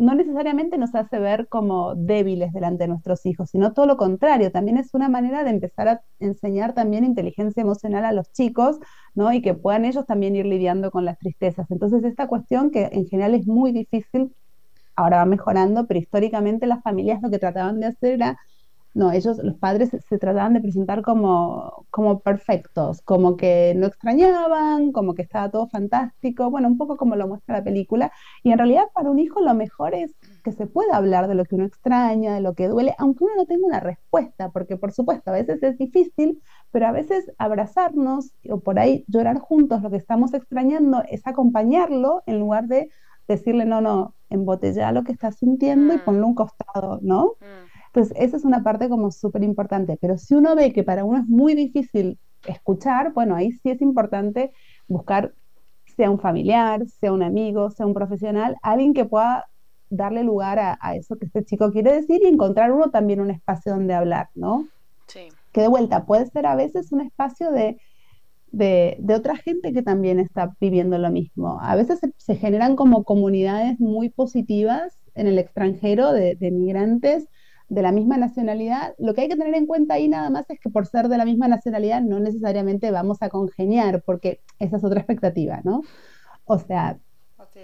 [0.00, 4.50] no necesariamente nos hace ver como débiles delante de nuestros hijos, sino todo lo contrario,
[4.50, 8.78] también es una manera de empezar a enseñar también inteligencia emocional a los chicos,
[9.14, 9.30] ¿no?
[9.32, 11.70] Y que puedan ellos también ir lidiando con las tristezas.
[11.70, 14.34] Entonces, esta cuestión que en general es muy difícil,
[14.96, 18.38] ahora va mejorando, pero históricamente las familias lo que trataban de hacer era
[18.92, 24.90] no, ellos, los padres, se, trataban de presentar como, como perfectos, como que no extrañaban,
[24.92, 28.12] como que estaba todo fantástico, bueno, un poco como lo muestra la película.
[28.42, 31.44] Y en realidad para un hijo lo mejor es que se pueda hablar de lo
[31.44, 34.92] que uno extraña, de lo que duele, aunque uno no tenga una respuesta, porque por
[34.92, 39.90] supuesto a veces es difícil, pero a veces abrazarnos o por ahí llorar juntos lo
[39.90, 42.90] que estamos extrañando es acompañarlo en lugar de
[43.28, 46.04] decirle, no, no, embotella lo que estás sintiendo y mm.
[46.04, 47.36] ponlo un costado, ¿no?
[47.40, 47.69] Mm.
[47.92, 51.18] Entonces, esa es una parte como súper importante, pero si uno ve que para uno
[51.18, 54.52] es muy difícil escuchar, bueno, ahí sí es importante
[54.86, 55.34] buscar,
[55.96, 59.46] sea un familiar, sea un amigo, sea un profesional, alguien que pueda
[59.90, 63.72] darle lugar a, eso que este chico quiere decir y encontrar uno también un espacio
[63.72, 64.68] donde hablar, ¿no?
[65.08, 65.28] Sí.
[65.50, 67.76] Que de vuelta puede ser a veces un espacio de,
[68.52, 71.58] de, otra gente que también está viviendo lo mismo.
[71.60, 77.26] A veces se, generan como comunidades muy positivas en el extranjero de, de migrantes
[77.70, 80.58] de la misma nacionalidad, lo que hay que tener en cuenta ahí nada más es
[80.58, 84.84] que por ser de la misma nacionalidad no necesariamente vamos a congeniar, porque esa es
[84.84, 85.82] otra expectativa, ¿no?
[86.44, 86.98] O sea,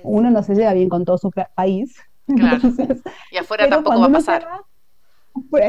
[0.05, 1.97] uno no se lleva bien con todo su país.
[2.27, 2.59] Claro.
[3.31, 4.45] y afuera tampoco va a pasar.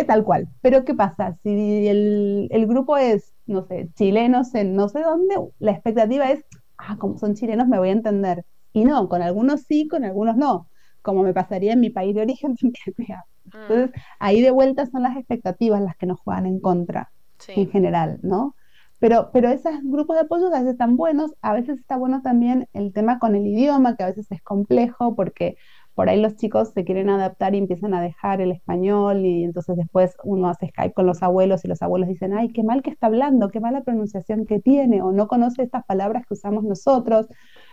[0.07, 0.47] tal cual.
[0.63, 1.37] Pero ¿qué pasa?
[1.43, 6.43] Si el, el, grupo es, no sé, chilenos en no sé dónde, la expectativa es,
[6.79, 8.43] ah, como son chilenos me voy a entender.
[8.73, 10.67] Y no, con algunos sí, con algunos no.
[11.03, 12.55] Como me pasaría en mi país de origen,
[13.53, 13.99] entonces, mm.
[14.19, 17.11] ahí de vuelta son las expectativas las que nos juegan en contra,
[17.47, 18.55] en general, ¿no?
[18.99, 22.67] Pero, pero esos grupos de apoyo a veces están buenos, a veces está bueno también
[22.73, 25.57] el tema con el idioma, que a veces es complejo porque
[25.97, 29.77] por ahí los chicos se quieren adaptar y empiezan a dejar el español y entonces
[29.77, 32.91] después uno hace Skype con los abuelos y los abuelos dicen, ay, qué mal que
[32.91, 37.27] está hablando, qué mala pronunciación que tiene o no conoce estas palabras que usamos nosotros.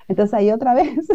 [0.09, 1.07] Entonces ahí otra vez,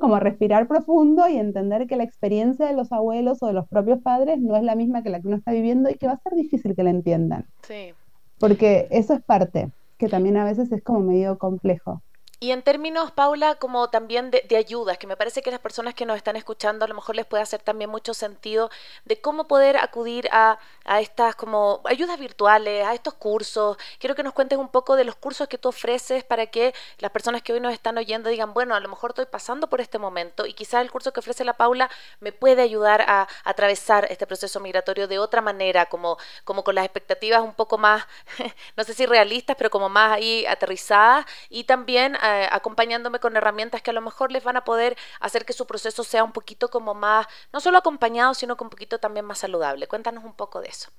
[0.00, 4.00] como respirar profundo y entender que la experiencia de los abuelos o de los propios
[4.02, 6.18] padres no es la misma que la que uno está viviendo y que va a
[6.18, 7.46] ser difícil que la entiendan.
[7.62, 7.92] Sí.
[8.38, 12.02] Porque eso es parte, que también a veces es como medio complejo.
[12.40, 15.94] Y en términos, Paula, como también de, de, ayudas, que me parece que las personas
[15.94, 18.70] que nos están escuchando a lo mejor les puede hacer también mucho sentido
[19.04, 23.78] de cómo poder acudir a, a, estas como ayudas virtuales, a estos cursos.
[23.98, 27.12] Quiero que nos cuentes un poco de los cursos que tú ofreces para que las
[27.12, 29.98] personas que hoy nos están oyendo digan, bueno, a lo mejor estoy pasando por este
[29.98, 31.88] momento y quizás el curso que ofrece la Paula
[32.20, 36.74] me puede ayudar a, a atravesar este proceso migratorio de otra manera, como, como con
[36.74, 38.04] las expectativas un poco más,
[38.76, 42.18] no sé si realistas, pero como más ahí aterrizadas y también...
[42.24, 45.66] Eh, acompañándome con herramientas que a lo mejor les van a poder hacer que su
[45.66, 49.38] proceso sea un poquito como más, no solo acompañado, sino que un poquito también más
[49.38, 49.88] saludable.
[49.88, 50.90] Cuéntanos un poco de eso.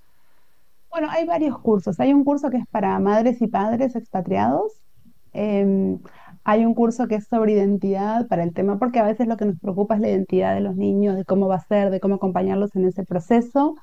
[0.92, 2.00] Bueno, hay varios cursos.
[2.00, 4.74] Hay un curso que es para madres y padres expatriados.
[5.34, 6.00] Em,
[6.44, 9.46] hay un curso que es sobre identidad para el tema, porque a veces lo que
[9.46, 12.16] nos preocupa es la identidad de los niños, de cómo va a ser, de cómo
[12.16, 13.76] acompañarlos en ese proceso.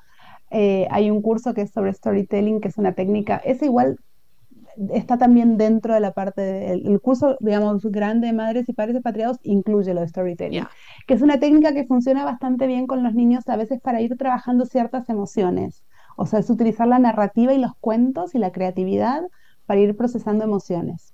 [0.49, 3.99] Eh, hay un curso que es sobre storytelling, que es una técnica, es igual
[4.93, 9.39] está también dentro de la parte del curso, digamos, grande de madres y padres expatriados,
[9.43, 10.65] incluye lo de storytelling,
[11.07, 14.17] que es una técnica que funciona bastante bien con los niños a veces para ir
[14.17, 15.83] trabajando ciertas emociones.
[16.17, 19.23] O sea, es utilizar la narrativa y los cuentos y la creatividad
[19.65, 21.13] para ir procesando emociones.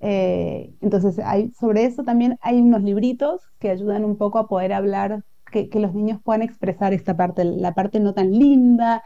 [0.00, 4.72] Eh, entonces, hay, sobre eso también hay unos libritos que ayudan un poco a poder
[4.72, 9.02] hablar, que, que los niños puedan expresar esta parte, la parte no tan linda,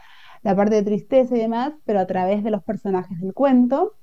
[0.47, 3.95] la parte de tristeza y demás, pero a través de los personajes del cuento.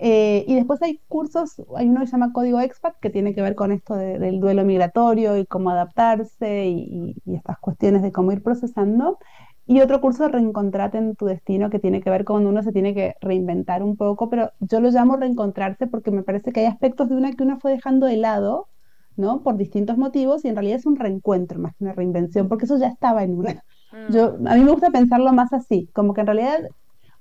[0.00, 3.42] Eh, y después hay cursos, hay uno que se llama Código Expat, que tiene que
[3.42, 8.42] ver con esto del duelo migratorio y cómo adaptarse y, estas cuestiones de cómo ir
[8.42, 9.20] procesando.
[9.64, 12.94] Y otro curso, Reencontrate en tu destino, que tiene que ver con uno se tiene
[12.94, 17.10] que reinventar un poco, pero yo lo llamo reencontrarse porque me parece que hay aspectos
[17.10, 18.66] de una que uno fue dejando de lado,
[19.16, 19.44] ¿no?
[19.44, 22.76] Por distintos motivos y en realidad es un reencuentro más que una reinvención, porque eso
[22.76, 23.62] ya estaba en una.
[24.08, 26.68] Yo, a mí me gusta pensarlo más así, como que en realidad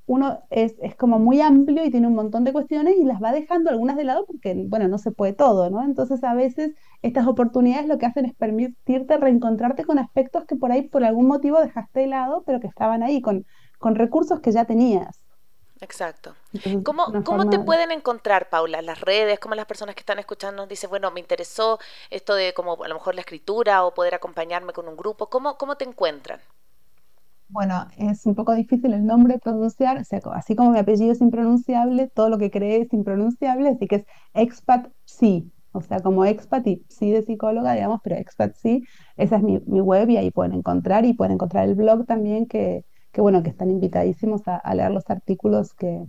[0.06, 3.32] uno es, es, como muy amplio y tiene un montón de cuestiones y las va
[3.32, 5.84] dejando algunas de lado porque, bueno, no se puede todo, ¿no?
[5.84, 10.72] Entonces a veces estas oportunidades lo que hacen es permitirte reencontrarte con aspectos que por
[10.72, 13.46] ahí por algún motivo dejaste de lado, pero que estaban ahí, con,
[13.80, 15.22] con recursos que ya tenías.
[15.82, 16.36] Exacto.
[16.84, 18.84] ¿Cómo, ¿cómo te pueden encontrar, Paula?
[18.84, 21.80] Las redes, como las personas que están escuchando nos dicen, bueno, me interesó
[22.12, 25.28] esto de como a lo mejor la escritura o poder acompañarme con un grupo.
[25.28, 26.40] ¿Cómo, cómo te encuentran?
[27.52, 31.20] Bueno, es un poco difícil el nombre pronunciar, o sea, así como mi apellido es
[31.20, 36.24] impronunciable, todo lo que cree es impronunciable, así que es expat sí, o sea, como
[36.24, 38.86] expat y sí de psicóloga, digamos, pero expat sí,
[39.18, 42.86] esa es mi, web y ahí pueden encontrar y pueden encontrar el blog también, que,
[43.12, 46.06] que bueno, que están invitadísimos a, leer los artículos que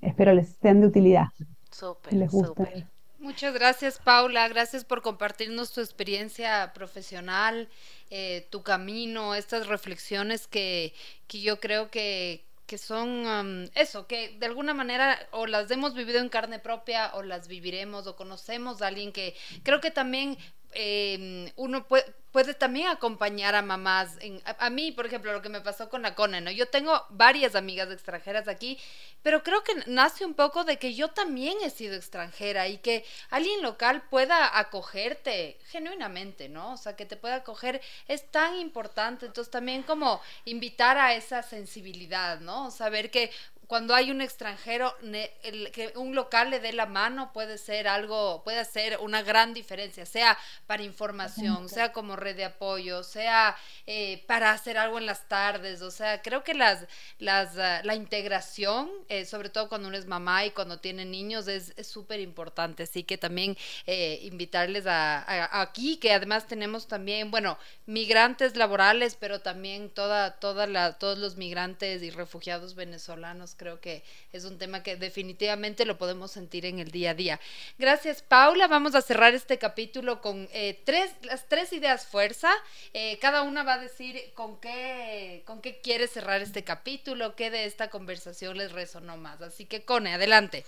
[0.00, 1.26] espero les sean de utilidad.
[1.72, 2.86] Súper, guste.
[3.20, 4.48] Muchas gracias, Paula.
[4.48, 7.68] Gracias por compartirnos tu experiencia profesional,
[8.08, 10.94] eh, tu camino, estas reflexiones que,
[11.28, 16.18] que yo creo que, que son eso, que de alguna manera o las hemos vivido
[16.18, 20.38] en carne propia o las viviremos o conocemos a alguien que creo que también
[20.72, 24.16] eh, uno puede, también acompañar a mamás.
[24.20, 26.50] En, a, mí, por ejemplo, lo que me pasó con la Cone, ¿no?
[26.50, 28.78] Yo tengo varias amigas extranjeras aquí,
[29.22, 33.04] pero creo que nace un poco de que yo también he sido extranjera y que
[33.30, 36.74] alguien local pueda acogerte genuinamente, ¿no?
[36.74, 39.26] O sea, que te pueda acoger es tan importante.
[39.26, 42.70] Entonces, también como invitar a esa sensibilidad, ¿no?
[42.70, 43.30] Saber que
[43.70, 44.96] cuando hay un extranjero,
[45.44, 49.54] el, que un local le dé la mano puede ser algo, puede hacer una gran
[49.54, 53.56] diferencia, sea para información, sea como red de apoyo, sea
[53.86, 56.84] eh, para hacer algo en las tardes, o sea, creo que las,
[57.20, 61.46] las, ah, la integración, eh, sobre todo cuando uno es mamá y cuando tiene niños,
[61.46, 63.56] es súper importante, así que también
[63.86, 67.56] eh, invitarles a, aquí, que además tenemos también, bueno,
[67.86, 74.02] migrantes laborales, pero también toda, toda la, todos los migrantes y refugiados venezolanos creo que
[74.32, 77.40] es un tema que definitivamente lo podemos sentir en el día a día.
[77.78, 78.68] Gracias, Paula.
[78.68, 82.50] Vamos a cerrar este capítulo con eh, tres, las tres ideas fuerza.
[82.94, 87.50] Eh, cada una va a decir con qué, con qué quiere cerrar este capítulo, qué
[87.50, 89.42] de esta conversación les resonó más.
[89.42, 90.64] Así que, Cone, adelante.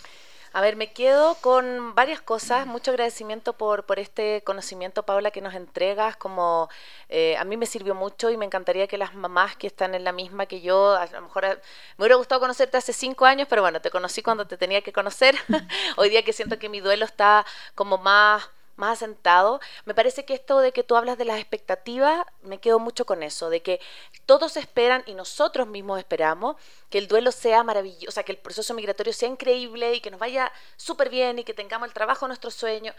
[0.54, 2.66] A ver, me quedo con varias cosas.
[2.66, 6.16] Mucho agradecimiento por, por este conocimiento, Paula, que nos entregas.
[6.16, 6.68] Como
[7.08, 10.04] eh, a mí me sirvió mucho y me encantaría que las mamás que están en
[10.04, 11.58] la misma que yo, a lo mejor eh,
[11.96, 14.92] me hubiera gustado conocerte hace cinco años, pero bueno, te conocí cuando te tenía que
[14.92, 15.36] conocer.
[15.96, 18.46] Hoy día que siento que mi duelo está como más
[18.76, 22.78] más asentado, me parece que esto de que tú hablas de las expectativas, me quedo
[22.78, 23.80] mucho con eso, de que
[24.26, 26.56] todos esperan y nosotros mismos esperamos
[26.90, 30.10] que el duelo sea maravilloso, o sea, que el proceso migratorio sea increíble y que
[30.10, 32.94] nos vaya súper bien y que tengamos el trabajo nuestro sueño.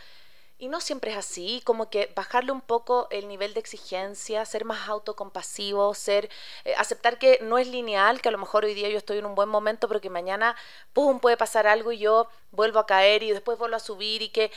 [0.59, 4.65] y no siempre es así, como que bajarle un poco el nivel de exigencia, ser
[4.65, 6.29] más autocompasivo, ser,
[6.63, 9.25] eh, aceptar que no es lineal, que a lo mejor hoy día yo estoy en
[9.25, 10.55] un buen momento, pero que mañana,
[10.93, 14.29] pum, puede pasar algo y yo vuelvo a caer y después vuelvo a subir y
[14.29, 14.51] que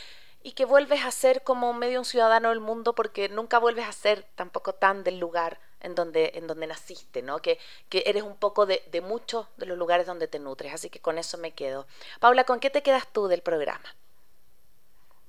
[0.46, 3.92] y que vuelves a ser como medio un ciudadano del mundo porque nunca vuelves a
[3.92, 7.40] ser tampoco tan del lugar en donde, en donde naciste, ¿no?
[7.40, 10.88] Que, que eres un poco de, de muchos de los lugares donde te nutres, así
[10.88, 11.88] que con eso me quedo.
[12.20, 13.96] Paula, ¿con qué te quedas tú del programa?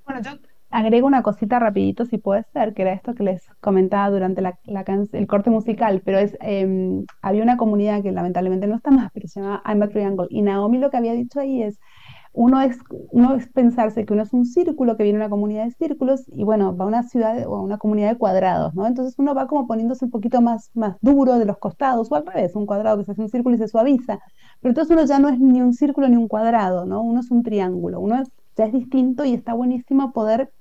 [0.06, 0.32] Bueno, yo
[0.70, 4.58] agrego una cosita rapidito, si puede ser, que era esto que les comentaba durante la,
[5.14, 9.28] el corte musical, pero es, em, había una comunidad que lamentablemente no está más, pero
[9.28, 11.80] se llama I'm a Triangle, y Naomi lo que había dicho ahí es,
[12.38, 12.78] uno es,
[13.12, 16.44] uno es pensarse que uno es un círculo que viene una comunidad de círculos y
[16.44, 18.86] bueno, va a una ciudad o a una comunidad de cuadrados, ¿no?
[18.86, 22.28] Entonces uno va como poniéndose un poquito más, más duro de los costados o al
[22.28, 24.20] revés, un cuadrado que se hace un círculo y se suaviza.
[24.62, 27.02] Pero entonces uno ya no es ni un círculo ni un cuadrado, ¿no?
[27.02, 28.22] Uno es un triángulo, uno
[28.56, 30.52] ya es distinto y está buenísimo poder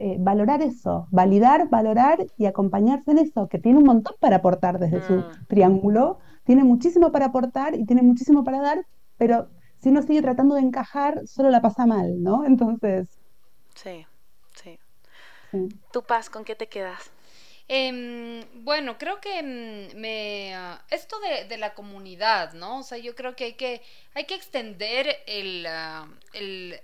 [0.00, 4.80] eh, valorar eso, validar, valorar y acompañarse en eso, que tiene un montón para aportar
[4.80, 5.24] desde su mm.
[5.46, 8.84] triángulo, tiene muchísimo para aportar y tiene muchísimo para dar,
[9.16, 9.46] pero
[9.86, 12.44] si uno sigue tratando de encajar, solo la pasa mal, ¿no?
[12.44, 13.06] Entonces.
[13.76, 14.04] Sí,
[14.60, 14.80] sí.
[15.92, 17.12] ¿Tu paz, con qué te quedas?
[17.68, 22.80] Em, bueno, creo que mm, me ah, esto de, la comunidad, ¿no?
[22.80, 23.80] O sea, yo creo que hay que
[24.14, 26.80] hay que extender el, ah, el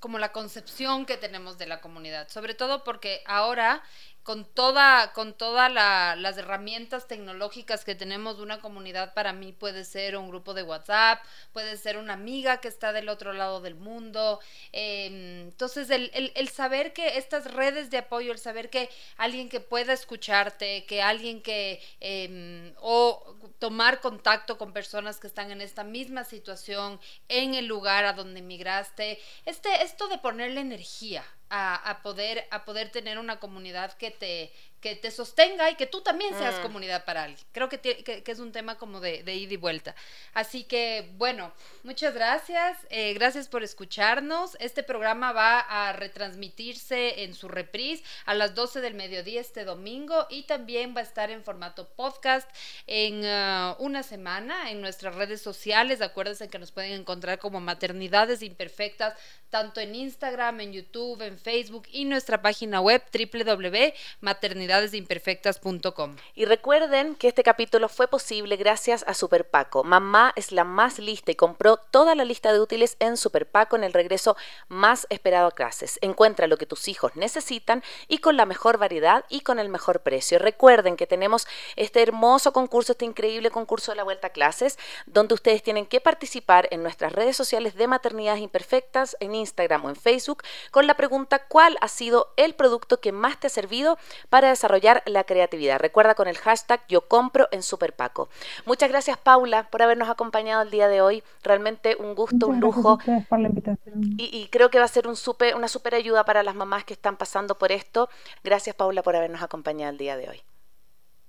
[0.00, 3.82] como la concepción que tenemos de la comunidad, sobre todo porque ahora
[4.26, 9.84] con toda, con todas las herramientas tecnológicas que tenemos de una comunidad, para mí puede
[9.84, 11.22] ser un grupo de WhatsApp,
[11.52, 14.40] puede ser una amiga que está del otro lado del mundo.
[14.72, 19.60] Em, entonces, el, el, saber que estas redes de apoyo, el saber que alguien que
[19.60, 25.84] pueda escucharte, que alguien que, em, o tomar contacto con personas que están en esta
[25.84, 26.98] misma situación,
[27.28, 32.90] en el lugar a donde emigraste, este, esto de ponerle energía a, poder, a poder
[32.90, 34.52] tener una comunidad que te,
[34.86, 36.62] que te sostenga y que tú también seas mm.
[36.62, 37.44] comunidad para alguien.
[37.50, 39.96] Creo que, que, es un tema como de, de, ida y vuelta.
[40.32, 42.78] Así que, bueno, muchas gracias.
[42.90, 44.56] Eh, gracias por escucharnos.
[44.60, 50.28] Este programa va a retransmitirse en su reprise a las 12 del mediodía este domingo
[50.30, 52.48] y también va a estar en formato podcast
[52.86, 56.00] en uh, una semana en nuestras redes sociales.
[56.00, 59.14] Acuérdense que nos pueden encontrar como Maternidades Imperfectas,
[59.50, 67.14] tanto en Instagram, en YouTube, en Facebook y nuestra página web www.maternidades imperfectas.com Y recuerden
[67.14, 69.84] que este capítulo fue posible gracias a Super Paco.
[69.84, 73.76] Mamá es la más lista y compró toda la lista de útiles en Super Paco
[73.76, 74.36] en el regreso
[74.68, 75.98] más esperado a clases.
[76.02, 80.00] Encuentra lo que tus hijos necesitan y con la mejor variedad y con el mejor
[80.00, 80.38] precio.
[80.38, 81.46] Recuerden que tenemos
[81.76, 86.00] este hermoso concurso, este increíble concurso de la vuelta a clases, donde ustedes tienen que
[86.00, 90.94] participar en nuestras redes sociales de Maternidades Imperfectas, en Instagram o en Facebook, con la
[90.94, 93.98] pregunta ¿cuál ha sido el producto que más te ha servido
[94.28, 95.78] para desarrollar la creatividad.
[95.78, 98.28] Recuerda con el hashtag yo compro en Superpaco.
[98.64, 101.22] Muchas gracias Paula por habernos acompañado el día de hoy.
[101.42, 102.98] Realmente un gusto, un lujo.
[103.28, 104.00] por la invitación.
[104.18, 106.94] Y, creo que va a ser un super, una super ayuda para las mamás que
[106.94, 108.08] están pasando por esto.
[108.42, 110.40] Gracias Paula por habernos acompañado el día de hoy.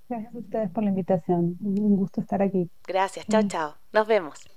[0.10, 1.58] Gracias a ustedes por la invitación.
[1.62, 2.70] Un gusto estar aquí.
[2.88, 3.26] Gracias.
[3.28, 3.76] Chao, chao.
[3.92, 4.57] Nos vemos.